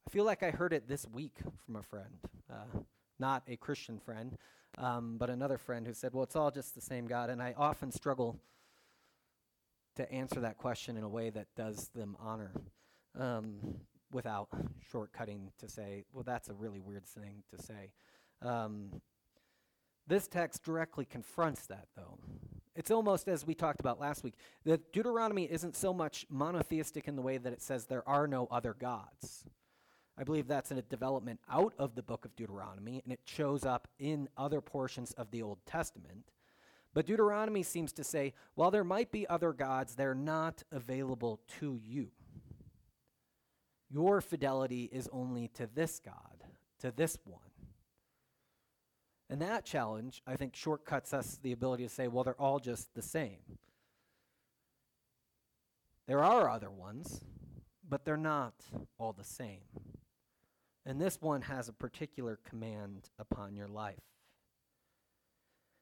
I 0.06 0.10
feel 0.10 0.24
like 0.24 0.42
I 0.42 0.50
heard 0.50 0.72
it 0.72 0.88
this 0.88 1.06
week 1.06 1.36
from 1.66 1.76
a 1.76 1.82
friend, 1.82 2.18
uh, 2.50 2.80
not 3.18 3.42
a 3.48 3.56
Christian 3.56 3.98
friend, 3.98 4.38
um, 4.78 5.16
but 5.18 5.28
another 5.28 5.58
friend 5.58 5.86
who 5.86 5.92
said, 5.92 6.14
well, 6.14 6.22
it's 6.22 6.36
all 6.36 6.50
just 6.50 6.74
the 6.74 6.80
same 6.80 7.06
God. 7.06 7.30
And 7.30 7.42
I 7.42 7.54
often 7.58 7.90
struggle 7.90 8.40
to 9.96 10.10
answer 10.10 10.40
that 10.40 10.56
question 10.56 10.96
in 10.96 11.02
a 11.02 11.08
way 11.08 11.30
that 11.30 11.48
does 11.56 11.88
them 11.88 12.16
honor. 12.20 12.52
Um, 13.18 13.58
without 14.12 14.48
shortcutting 14.92 15.50
to 15.58 15.68
say, 15.68 16.04
well, 16.12 16.24
that's 16.24 16.48
a 16.48 16.54
really 16.54 16.80
weird 16.80 17.06
thing 17.06 17.42
to 17.54 17.62
say. 17.62 17.92
Um, 18.42 19.00
this 20.06 20.26
text 20.26 20.64
directly 20.64 21.04
confronts 21.04 21.66
that, 21.66 21.88
though. 21.96 22.18
It's 22.74 22.90
almost 22.90 23.28
as 23.28 23.46
we 23.46 23.54
talked 23.54 23.80
about 23.80 24.00
last 24.00 24.22
week. 24.22 24.34
that 24.64 24.92
Deuteronomy 24.92 25.44
isn't 25.44 25.76
so 25.76 25.92
much 25.92 26.24
monotheistic 26.30 27.08
in 27.08 27.16
the 27.16 27.22
way 27.22 27.36
that 27.36 27.52
it 27.52 27.60
says 27.60 27.86
there 27.86 28.08
are 28.08 28.26
no 28.26 28.46
other 28.50 28.72
gods. 28.72 29.44
I 30.16 30.24
believe 30.24 30.48
that's 30.48 30.70
a 30.70 30.82
development 30.82 31.40
out 31.50 31.74
of 31.78 31.94
the 31.94 32.02
book 32.02 32.24
of 32.24 32.34
Deuteronomy, 32.34 33.00
and 33.04 33.12
it 33.12 33.20
shows 33.24 33.64
up 33.64 33.86
in 33.98 34.28
other 34.36 34.60
portions 34.60 35.12
of 35.12 35.30
the 35.30 35.42
Old 35.42 35.58
Testament. 35.66 36.32
But 36.94 37.06
Deuteronomy 37.06 37.62
seems 37.62 37.92
to 37.92 38.04
say, 38.04 38.32
while 38.54 38.70
there 38.70 38.84
might 38.84 39.12
be 39.12 39.28
other 39.28 39.52
gods, 39.52 39.94
they're 39.94 40.14
not 40.14 40.62
available 40.72 41.40
to 41.60 41.76
you. 41.76 42.10
Your 43.90 44.20
fidelity 44.20 44.88
is 44.92 45.08
only 45.12 45.48
to 45.54 45.68
this 45.74 46.00
God, 46.04 46.44
to 46.80 46.90
this 46.90 47.18
one. 47.24 47.40
And 49.30 49.42
that 49.42 49.64
challenge, 49.64 50.22
I 50.26 50.36
think, 50.36 50.56
shortcuts 50.56 51.12
us 51.12 51.38
the 51.42 51.52
ability 51.52 51.84
to 51.84 51.88
say, 51.88 52.08
well, 52.08 52.24
they're 52.24 52.40
all 52.40 52.58
just 52.58 52.94
the 52.94 53.02
same. 53.02 53.38
There 56.06 56.24
are 56.24 56.48
other 56.48 56.70
ones, 56.70 57.20
but 57.86 58.04
they're 58.04 58.16
not 58.16 58.54
all 58.98 59.12
the 59.12 59.24
same. 59.24 59.60
And 60.86 60.98
this 60.98 61.20
one 61.20 61.42
has 61.42 61.68
a 61.68 61.74
particular 61.74 62.38
command 62.48 63.10
upon 63.18 63.54
your 63.54 63.68
life. 63.68 64.00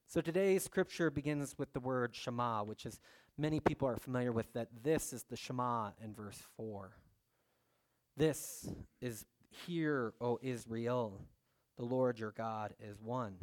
So 0.09 0.21
today's 0.21 0.65
scripture 0.65 1.11
begins 1.11 1.55
with 1.59 1.73
the 1.73 1.81
word 1.81 2.15
Shema, 2.15 2.65
which 2.65 2.87
is 2.87 2.99
many 3.39 3.61
people 3.61 3.87
are 3.87 3.97
familiar 3.97 4.33
with 4.33 4.53
that 4.55 4.69
this 4.83 5.13
is 5.13 5.25
the 5.25 5.37
Shema 5.37 5.91
in 6.03 6.13
verse 6.13 6.41
4. 6.57 6.91
This 8.17 8.69
is 9.03 9.27
here, 9.67 10.15
O 10.21 10.39
Israel, 10.41 11.21
the 11.77 11.85
Lord 11.85 12.19
your 12.19 12.33
God 12.33 12.73
is 12.81 13.01
one. 13.03 13.35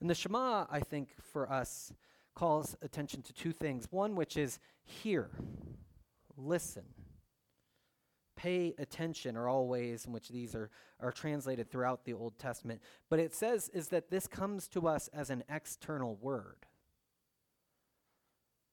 And 0.00 0.10
the 0.10 0.14
Shema, 0.14 0.66
I 0.70 0.80
think, 0.80 1.10
for 1.32 1.50
us, 1.50 1.92
calls 2.34 2.76
attention 2.82 3.22
to 3.22 3.32
two 3.32 3.52
things. 3.52 3.86
One, 3.90 4.16
which 4.16 4.36
is 4.36 4.58
hear, 4.82 5.30
listen, 6.36 6.84
pay 8.36 8.74
attention, 8.78 9.36
are 9.36 9.48
all 9.48 9.68
ways 9.68 10.06
in 10.06 10.12
which 10.12 10.30
these 10.30 10.54
are, 10.54 10.70
are 10.98 11.12
translated 11.12 11.70
throughout 11.70 12.04
the 12.04 12.14
Old 12.14 12.38
Testament. 12.38 12.80
But 13.08 13.20
it 13.20 13.34
says 13.34 13.68
is 13.74 13.88
that 13.88 14.10
this 14.10 14.26
comes 14.26 14.66
to 14.68 14.88
us 14.88 15.08
as 15.12 15.30
an 15.30 15.44
external 15.48 16.16
word. 16.16 16.66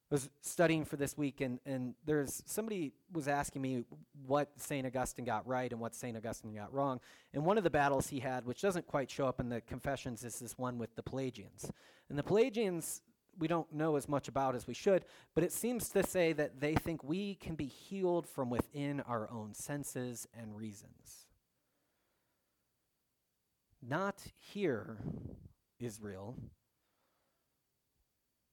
I 0.09 0.15
was 0.15 0.29
studying 0.41 0.85
for 0.85 0.95
this 0.95 1.17
week, 1.17 1.41
and, 1.41 1.59
and 1.65 1.93
there's 2.05 2.41
somebody 2.45 2.93
was 3.11 3.27
asking 3.27 3.61
me 3.61 3.83
what 4.25 4.49
St. 4.55 4.87
Augustine 4.87 5.25
got 5.25 5.45
right 5.45 5.69
and 5.69 5.81
what 5.81 5.93
St. 5.95 6.15
Augustine 6.15 6.55
got 6.55 6.73
wrong. 6.73 7.01
And 7.33 7.45
one 7.45 7.57
of 7.57 7.65
the 7.65 7.69
battles 7.69 8.07
he 8.07 8.21
had, 8.21 8.45
which 8.45 8.61
doesn't 8.61 8.87
quite 8.87 9.11
show 9.11 9.27
up 9.27 9.41
in 9.41 9.49
the 9.49 9.59
Confessions, 9.59 10.23
is 10.23 10.39
this 10.39 10.57
one 10.57 10.77
with 10.77 10.95
the 10.95 11.03
Pelagians. 11.03 11.69
And 12.07 12.17
the 12.17 12.23
Pelagians, 12.23 13.01
we 13.37 13.49
don't 13.49 13.71
know 13.73 13.97
as 13.97 14.07
much 14.07 14.29
about 14.29 14.55
as 14.55 14.65
we 14.65 14.73
should, 14.73 15.03
but 15.35 15.43
it 15.43 15.51
seems 15.51 15.89
to 15.89 16.03
say 16.03 16.31
that 16.31 16.61
they 16.61 16.75
think 16.75 17.03
we 17.03 17.35
can 17.35 17.55
be 17.55 17.65
healed 17.65 18.25
from 18.29 18.49
within 18.49 19.01
our 19.01 19.29
own 19.29 19.53
senses 19.53 20.25
and 20.33 20.55
reasons. 20.55 21.27
Not 23.81 24.23
here, 24.37 24.99
Israel 25.79 26.37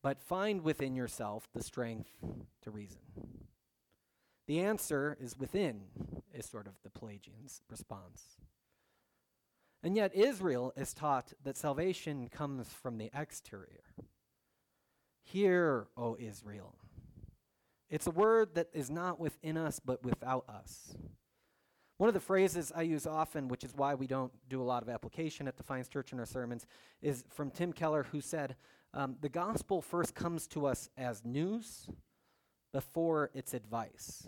but 0.05 0.21
find 0.21 0.61
within 0.61 0.95
yourself 0.95 1.49
the 1.55 1.63
strength 1.63 2.11
to 2.61 2.71
reason. 2.71 3.01
The 4.47 4.61
answer 4.61 5.17
is 5.19 5.39
within, 5.39 5.85
is 6.35 6.45
sort 6.45 6.67
of 6.67 6.75
the 6.85 6.91
Pelagian's 6.91 7.63
response. 7.71 8.37
And 9.83 9.97
yet, 9.97 10.15
Israel 10.15 10.75
is 10.77 10.93
taught 10.93 11.33
that 11.43 11.57
salvation 11.57 12.29
comes 12.29 12.69
from 12.69 12.99
the 12.99 13.11
exterior. 13.15 13.95
Hear, 15.23 15.87
O 15.97 16.19
Israel. 16.21 16.75
It's 17.89 18.07
a 18.07 18.11
word 18.11 18.57
that 18.57 18.69
is 18.75 18.91
not 18.91 19.19
within 19.19 19.57
us, 19.57 19.81
but 19.81 20.05
without 20.05 20.47
us. 20.51 20.95
One 21.97 22.09
of 22.09 22.15
the 22.15 22.21
phrases 22.21 22.71
I 22.77 22.83
use 22.83 23.07
often, 23.07 23.49
which 23.49 23.65
is 23.65 23.73
why 23.75 23.95
we 23.95 24.07
don't 24.07 24.33
do 24.51 24.61
a 24.61 24.65
lot 24.65 24.83
of 24.83 24.91
application 24.91 25.49
at 25.49 25.57
the 25.57 25.63
Defiance 25.63 25.89
Church 25.89 26.13
in 26.13 26.19
our 26.19 26.27
sermons, 26.27 26.67
is 27.01 27.25
from 27.31 27.51
Tim 27.51 27.73
Keller, 27.73 28.03
who 28.13 28.21
said, 28.21 28.57
um, 28.95 29.17
the 29.21 29.29
gospel 29.29 29.83
first 29.83 30.15
comes 30.15 30.47
to 30.49 30.67
us 30.67 30.89
as 30.97 31.25
news 31.25 31.89
before 32.73 33.31
it's 33.35 33.53
advice. 33.53 34.27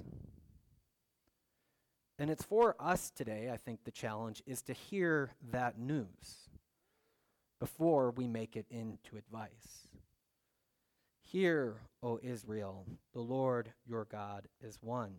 And 2.19 2.31
it's 2.31 2.45
for 2.45 2.75
us 2.81 3.11
today, 3.11 3.51
I 3.53 3.57
think 3.57 3.85
the 3.85 3.91
challenge 3.91 4.43
is 4.47 4.63
to 4.63 4.73
hear 4.73 5.33
that 5.51 5.79
news 5.79 6.49
before 7.61 8.11
we 8.11 8.27
make 8.27 8.57
it 8.57 8.67
into 8.71 9.17
advice. 9.17 9.89
Hear, 11.21 11.77
O 12.03 12.19
Israel, 12.23 12.87
the 13.13 13.21
Lord 13.21 13.73
your 13.87 14.05
God 14.05 14.49
is 14.61 14.79
one. 14.81 15.15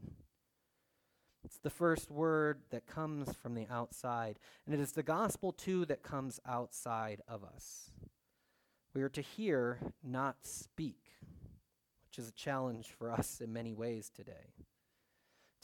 It's 1.44 1.60
the 1.60 1.70
first 1.70 2.12
word 2.12 2.60
that 2.72 2.88
comes 2.88 3.34
from 3.34 3.54
the 3.54 3.68
outside, 3.70 4.40
and 4.66 4.74
it 4.74 4.82
is 4.82 4.92
the 4.94 5.04
gospel 5.04 5.52
too 5.52 5.86
that 5.86 6.04
comes 6.04 6.40
outside 6.46 7.22
of 7.28 7.44
us. 7.44 7.92
We 8.98 9.04
are 9.04 9.10
to 9.10 9.22
hear, 9.22 9.78
not 10.04 10.38
speak, 10.42 10.98
which 12.08 12.18
is 12.18 12.30
a 12.30 12.32
challenge 12.32 12.96
for 12.98 13.12
us 13.12 13.42
in 13.42 13.54
many 13.54 13.72
ways 13.72 14.10
today. 14.10 14.56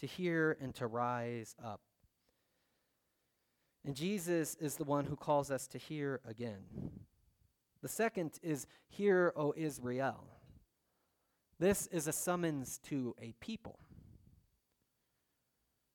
To 0.02 0.06
hear 0.06 0.56
and 0.62 0.76
to 0.76 0.86
rise 0.86 1.56
up. 1.58 1.82
And 3.84 3.96
Jesus 3.96 4.56
is 4.62 4.76
the 4.76 4.84
one 4.84 5.06
who 5.06 5.16
calls 5.16 5.50
us 5.50 5.66
to 5.70 5.80
hear 5.80 6.22
again. 6.30 6.60
The 7.82 7.88
second 7.88 8.34
is, 8.44 8.68
Hear, 8.88 9.34
O 9.36 9.56
Israel. 9.58 10.28
This 11.58 11.88
is 11.88 12.08
a 12.08 12.14
summons 12.14 12.80
to 12.90 13.16
a 13.20 13.34
people. 13.40 13.80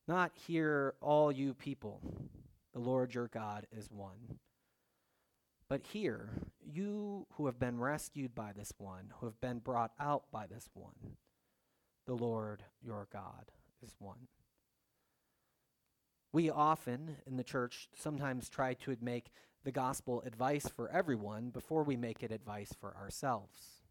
Not 0.08 0.32
hear 0.34 0.94
all 1.00 1.30
you 1.30 1.54
people, 1.54 2.00
the 2.72 2.80
Lord 2.80 3.14
your 3.14 3.28
God 3.28 3.68
is 3.70 3.88
one. 3.92 4.40
But 5.68 5.82
here, 5.92 6.30
you 6.64 7.26
who 7.32 7.46
have 7.46 7.58
been 7.58 7.78
rescued 7.78 8.34
by 8.34 8.52
this 8.52 8.72
one, 8.78 9.12
who 9.18 9.26
have 9.26 9.40
been 9.40 9.58
brought 9.58 9.92
out 10.00 10.24
by 10.32 10.46
this 10.46 10.68
one, 10.72 11.16
the 12.06 12.14
Lord 12.14 12.64
your 12.82 13.06
God 13.12 13.52
is 13.82 13.94
one. 13.98 14.28
We 16.32 16.50
often 16.50 17.16
in 17.26 17.36
the 17.36 17.44
church 17.44 17.88
sometimes 17.94 18.48
try 18.48 18.74
to 18.74 18.96
make 19.00 19.30
the 19.64 19.72
gospel 19.72 20.22
advice 20.26 20.68
for 20.68 20.88
everyone 20.90 21.50
before 21.50 21.82
we 21.82 21.96
make 21.96 22.22
it 22.22 22.32
advice 22.32 22.74
for 22.80 22.96
ourselves. 22.96 23.82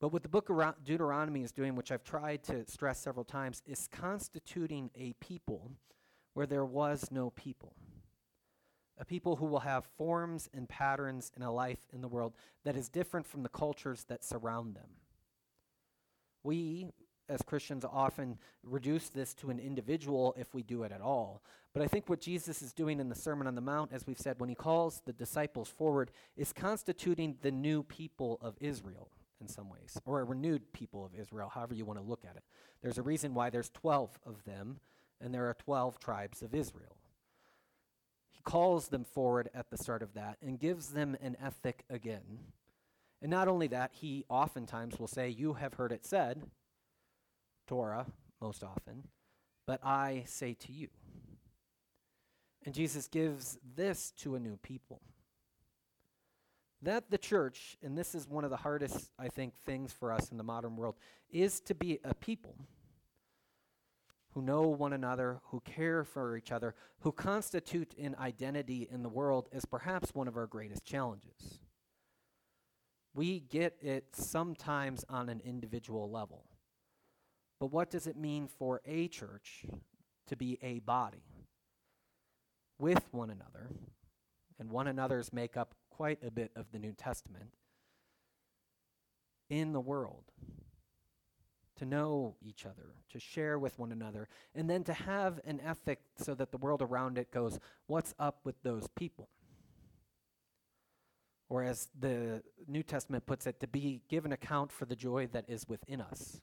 But 0.00 0.12
what 0.12 0.22
the 0.22 0.28
book 0.28 0.50
of 0.50 0.84
Deuteronomy 0.84 1.42
is 1.42 1.52
doing, 1.52 1.76
which 1.76 1.92
I've 1.92 2.04
tried 2.04 2.42
to 2.44 2.66
stress 2.66 3.00
several 3.00 3.24
times, 3.24 3.62
is 3.66 3.88
constituting 3.90 4.90
a 4.94 5.12
people 5.20 5.72
where 6.32 6.46
there 6.46 6.64
was 6.64 7.08
no 7.10 7.30
people. 7.30 7.74
A 9.00 9.04
people 9.04 9.36
who 9.36 9.46
will 9.46 9.60
have 9.60 9.86
forms 9.96 10.50
and 10.52 10.68
patterns 10.68 11.32
in 11.34 11.42
a 11.42 11.50
life 11.50 11.80
in 11.90 12.02
the 12.02 12.08
world 12.08 12.34
that 12.64 12.76
is 12.76 12.90
different 12.90 13.26
from 13.26 13.42
the 13.42 13.48
cultures 13.48 14.04
that 14.08 14.22
surround 14.22 14.76
them. 14.76 14.90
We, 16.44 16.92
as 17.26 17.40
Christians, 17.40 17.84
often 17.90 18.38
reduce 18.62 19.08
this 19.08 19.32
to 19.34 19.48
an 19.48 19.58
individual 19.58 20.34
if 20.38 20.54
we 20.54 20.62
do 20.62 20.82
it 20.82 20.92
at 20.92 21.00
all. 21.00 21.42
But 21.72 21.82
I 21.82 21.86
think 21.86 22.10
what 22.10 22.20
Jesus 22.20 22.60
is 22.60 22.74
doing 22.74 23.00
in 23.00 23.08
the 23.08 23.14
Sermon 23.14 23.46
on 23.46 23.54
the 23.54 23.62
Mount, 23.62 23.90
as 23.90 24.06
we've 24.06 24.18
said, 24.18 24.38
when 24.38 24.50
he 24.50 24.54
calls 24.54 25.00
the 25.06 25.14
disciples 25.14 25.68
forward, 25.70 26.10
is 26.36 26.52
constituting 26.52 27.36
the 27.40 27.50
new 27.50 27.82
people 27.82 28.38
of 28.42 28.56
Israel 28.60 29.08
in 29.40 29.48
some 29.48 29.70
ways, 29.70 29.96
or 30.04 30.20
a 30.20 30.24
renewed 30.24 30.72
people 30.74 31.06
of 31.06 31.18
Israel, 31.18 31.48
however 31.48 31.72
you 31.72 31.86
want 31.86 31.98
to 31.98 32.04
look 32.04 32.24
at 32.28 32.36
it. 32.36 32.42
There's 32.82 32.98
a 32.98 33.02
reason 33.02 33.32
why 33.32 33.48
there's 33.48 33.70
12 33.70 34.18
of 34.26 34.44
them, 34.44 34.80
and 35.22 35.32
there 35.32 35.48
are 35.48 35.54
12 35.54 35.98
tribes 35.98 36.42
of 36.42 36.54
Israel. 36.54 36.96
Calls 38.44 38.88
them 38.88 39.04
forward 39.04 39.50
at 39.54 39.70
the 39.70 39.76
start 39.76 40.02
of 40.02 40.14
that 40.14 40.38
and 40.42 40.58
gives 40.58 40.88
them 40.88 41.16
an 41.20 41.36
ethic 41.42 41.84
again. 41.90 42.40
And 43.22 43.30
not 43.30 43.48
only 43.48 43.66
that, 43.68 43.90
he 43.92 44.24
oftentimes 44.28 44.98
will 44.98 45.08
say, 45.08 45.28
You 45.28 45.54
have 45.54 45.74
heard 45.74 45.92
it 45.92 46.06
said, 46.06 46.42
Torah, 47.66 48.06
most 48.40 48.64
often, 48.64 49.08
but 49.66 49.84
I 49.84 50.24
say 50.26 50.54
to 50.54 50.72
you. 50.72 50.88
And 52.64 52.74
Jesus 52.74 53.08
gives 53.08 53.58
this 53.76 54.12
to 54.18 54.34
a 54.34 54.40
new 54.40 54.56
people. 54.56 55.00
That 56.82 57.10
the 57.10 57.18
church, 57.18 57.76
and 57.82 57.96
this 57.96 58.14
is 58.14 58.26
one 58.26 58.44
of 58.44 58.50
the 58.50 58.56
hardest, 58.56 59.10
I 59.18 59.28
think, 59.28 59.54
things 59.64 59.92
for 59.92 60.12
us 60.12 60.30
in 60.30 60.38
the 60.38 60.42
modern 60.42 60.76
world, 60.76 60.96
is 61.30 61.60
to 61.62 61.74
be 61.74 61.98
a 62.04 62.14
people 62.14 62.56
who 64.32 64.42
know 64.42 64.62
one 64.62 64.92
another, 64.92 65.40
who 65.46 65.60
care 65.60 66.04
for 66.04 66.36
each 66.36 66.52
other, 66.52 66.74
who 67.00 67.12
constitute 67.12 67.94
an 67.98 68.14
identity 68.18 68.88
in 68.90 69.02
the 69.02 69.08
world 69.08 69.48
is 69.52 69.64
perhaps 69.64 70.14
one 70.14 70.28
of 70.28 70.36
our 70.36 70.46
greatest 70.46 70.84
challenges. 70.84 71.60
We 73.12 73.40
get 73.40 73.76
it 73.80 74.14
sometimes 74.14 75.04
on 75.08 75.28
an 75.28 75.40
individual 75.44 76.10
level. 76.10 76.44
But 77.58 77.72
what 77.72 77.90
does 77.90 78.06
it 78.06 78.16
mean 78.16 78.48
for 78.48 78.80
a 78.86 79.08
church 79.08 79.66
to 80.28 80.36
be 80.36 80.58
a 80.62 80.78
body 80.78 81.24
with 82.78 83.02
one 83.10 83.30
another? 83.30 83.70
And 84.58 84.70
one 84.70 84.86
another's 84.86 85.32
make 85.32 85.56
up 85.56 85.74
quite 85.90 86.22
a 86.22 86.30
bit 86.30 86.52
of 86.54 86.66
the 86.70 86.78
New 86.78 86.92
Testament 86.92 87.54
in 89.48 89.72
the 89.72 89.80
world. 89.80 90.24
To 91.80 91.86
know 91.86 92.36
each 92.42 92.66
other, 92.66 92.92
to 93.08 93.18
share 93.18 93.58
with 93.58 93.78
one 93.78 93.90
another, 93.90 94.28
and 94.54 94.68
then 94.68 94.84
to 94.84 94.92
have 94.92 95.40
an 95.46 95.62
ethic 95.64 96.00
so 96.18 96.34
that 96.34 96.52
the 96.52 96.58
world 96.58 96.82
around 96.82 97.16
it 97.16 97.30
goes, 97.32 97.58
What's 97.86 98.14
up 98.18 98.40
with 98.44 98.62
those 98.62 98.86
people? 98.96 99.30
Or 101.48 101.64
as 101.64 101.88
the 101.98 102.42
New 102.68 102.82
Testament 102.82 103.24
puts 103.24 103.46
it, 103.46 103.60
to 103.60 103.66
be 103.66 104.02
given 104.10 104.30
account 104.30 104.70
for 104.70 104.84
the 104.84 104.94
joy 104.94 105.28
that 105.32 105.46
is 105.48 105.66
within 105.70 106.02
us. 106.02 106.42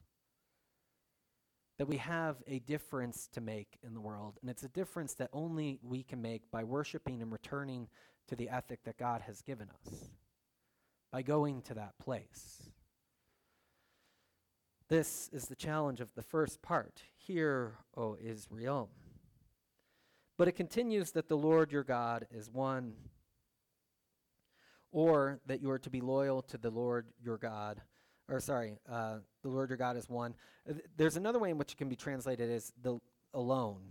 That 1.78 1.86
we 1.86 1.98
have 1.98 2.42
a 2.48 2.58
difference 2.58 3.28
to 3.34 3.40
make 3.40 3.78
in 3.84 3.94
the 3.94 4.00
world, 4.00 4.38
and 4.40 4.50
it's 4.50 4.64
a 4.64 4.68
difference 4.68 5.14
that 5.14 5.30
only 5.32 5.78
we 5.84 6.02
can 6.02 6.20
make 6.20 6.50
by 6.50 6.64
worshiping 6.64 7.22
and 7.22 7.30
returning 7.30 7.86
to 8.26 8.34
the 8.34 8.48
ethic 8.48 8.80
that 8.86 8.98
God 8.98 9.22
has 9.22 9.40
given 9.40 9.68
us 9.70 10.10
by 11.12 11.22
going 11.22 11.62
to 11.62 11.74
that 11.74 11.96
place. 12.00 12.70
This 14.88 15.28
is 15.34 15.44
the 15.44 15.54
challenge 15.54 16.00
of 16.00 16.14
the 16.14 16.22
first 16.22 16.62
part. 16.62 17.02
Hear, 17.18 17.74
O 17.94 18.16
Israel. 18.22 18.88
But 20.38 20.48
it 20.48 20.52
continues 20.52 21.10
that 21.12 21.28
the 21.28 21.36
Lord 21.36 21.70
your 21.70 21.84
God 21.84 22.26
is 22.30 22.50
one, 22.50 22.94
or 24.90 25.40
that 25.44 25.60
you 25.60 25.70
are 25.70 25.78
to 25.80 25.90
be 25.90 26.00
loyal 26.00 26.40
to 26.42 26.56
the 26.56 26.70
Lord 26.70 27.06
your 27.22 27.36
God. 27.36 27.82
Or, 28.30 28.40
sorry, 28.40 28.78
uh, 28.90 29.18
the 29.42 29.48
Lord 29.50 29.68
your 29.68 29.76
God 29.76 29.98
is 29.98 30.08
one. 30.08 30.34
There's 30.96 31.16
another 31.16 31.38
way 31.38 31.50
in 31.50 31.58
which 31.58 31.72
it 31.72 31.76
can 31.76 31.90
be 31.90 31.96
translated 31.96 32.50
as 32.50 32.72
the 32.82 32.98
alone. 33.34 33.82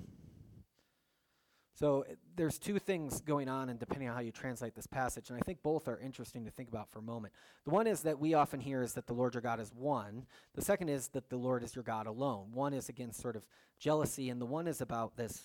So 1.77 2.05
eh, 2.09 2.15
there's 2.35 2.57
two 2.57 2.79
things 2.79 3.21
going 3.21 3.47
on, 3.47 3.69
and 3.69 3.79
depending 3.79 4.09
on 4.09 4.15
how 4.15 4.21
you 4.21 4.31
translate 4.31 4.73
this 4.73 4.87
passage, 4.87 5.29
and 5.29 5.37
I 5.37 5.41
think 5.41 5.61
both 5.61 5.87
are 5.87 5.99
interesting 5.99 6.45
to 6.45 6.51
think 6.51 6.69
about 6.69 6.89
for 6.89 6.99
a 6.99 7.03
moment. 7.03 7.35
The 7.65 7.71
one 7.71 7.85
is 7.85 8.01
that 8.01 8.17
we 8.19 8.33
often 8.33 8.59
hear 8.59 8.81
is 8.81 8.93
that 8.93 9.05
the 9.05 9.13
Lord 9.13 9.35
your 9.35 9.41
God 9.41 9.59
is 9.59 9.71
one. 9.75 10.25
The 10.55 10.63
second 10.63 10.89
is 10.89 11.09
that 11.09 11.29
the 11.29 11.37
Lord 11.37 11.63
is 11.63 11.75
your 11.75 11.83
God 11.83 12.07
alone. 12.07 12.47
One 12.51 12.73
is 12.73 12.89
against 12.89 13.21
sort 13.21 13.35
of 13.35 13.45
jealousy, 13.79 14.29
and 14.29 14.41
the 14.41 14.45
one 14.45 14.67
is 14.67 14.81
about 14.81 15.17
this 15.17 15.43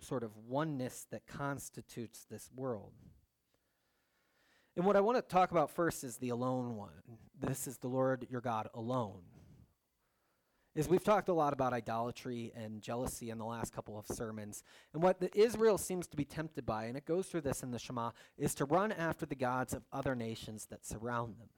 sort 0.00 0.22
of 0.22 0.36
oneness 0.36 1.06
that 1.10 1.26
constitutes 1.26 2.26
this 2.30 2.48
world. 2.54 2.92
And 4.76 4.84
what 4.84 4.94
I 4.94 5.00
want 5.00 5.16
to 5.16 5.22
talk 5.22 5.50
about 5.50 5.70
first 5.70 6.04
is 6.04 6.18
the 6.18 6.28
alone 6.28 6.76
one. 6.76 6.90
This 7.40 7.66
is 7.66 7.78
the 7.78 7.88
Lord 7.88 8.26
your 8.30 8.40
God 8.40 8.68
alone 8.72 9.22
is 10.76 10.88
we've 10.88 11.02
talked 11.02 11.30
a 11.30 11.32
lot 11.32 11.54
about 11.54 11.72
idolatry 11.72 12.52
and 12.54 12.82
jealousy 12.82 13.30
in 13.30 13.38
the 13.38 13.44
last 13.44 13.72
couple 13.72 13.98
of 13.98 14.06
sermons. 14.06 14.62
And 14.92 15.02
what 15.02 15.16
Israel 15.34 15.78
seems 15.78 16.06
to 16.08 16.16
be 16.16 16.24
tempted 16.24 16.66
by, 16.66 16.84
and 16.84 16.96
it 16.96 17.06
goes 17.06 17.26
through 17.26 17.40
this 17.40 17.62
in 17.62 17.70
the 17.70 17.78
Shema, 17.78 18.10
is 18.36 18.54
to 18.56 18.66
run 18.66 18.92
after 18.92 19.24
the 19.24 19.34
gods 19.34 19.72
of 19.72 19.82
other 19.90 20.14
nations 20.14 20.66
that 20.66 20.84
surround 20.84 21.38
them. 21.38 21.48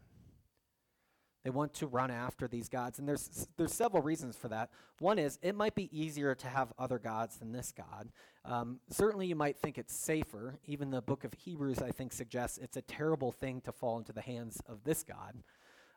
They 1.45 1.51
want 1.51 1.75
to 1.75 1.87
run 1.87 2.11
after 2.11 2.47
these 2.47 2.69
gods, 2.69 2.99
and 2.99 3.09
there's 3.09 3.49
there's 3.57 3.73
several 3.73 4.03
reasons 4.03 4.37
for 4.37 4.49
that. 4.49 4.71
One 4.99 5.19
is 5.19 5.39
it 5.41 5.55
might 5.55 5.75
be 5.75 5.89
easier 5.99 6.35
to 6.35 6.47
have 6.47 6.73
other 6.79 6.99
gods 6.99 7.37
than 7.37 7.53
this 7.53 7.73
God. 7.73 8.11
Um, 8.45 8.81
certainly, 8.91 9.27
you 9.27 9.37
might 9.37 9.57
think 9.57 9.79
it's 9.79 9.95
safer. 9.95 10.59
Even 10.67 10.91
the 10.91 11.01
book 11.01 11.25
of 11.25 11.33
Hebrews, 11.33 11.81
I 11.81 11.91
think, 11.91 12.13
suggests 12.13 12.59
it's 12.59 12.77
a 12.77 12.83
terrible 12.83 13.33
thing 13.33 13.61
to 13.63 13.73
fall 13.73 13.99
into 13.99 14.13
the 14.13 14.21
hands 14.21 14.61
of 14.69 14.85
this 14.85 15.03
God, 15.05 15.37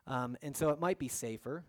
um, 0.06 0.36
and 0.42 0.56
so 0.56 0.70
it 0.70 0.80
might 0.80 0.98
be 0.98 1.08
safer. 1.08 1.64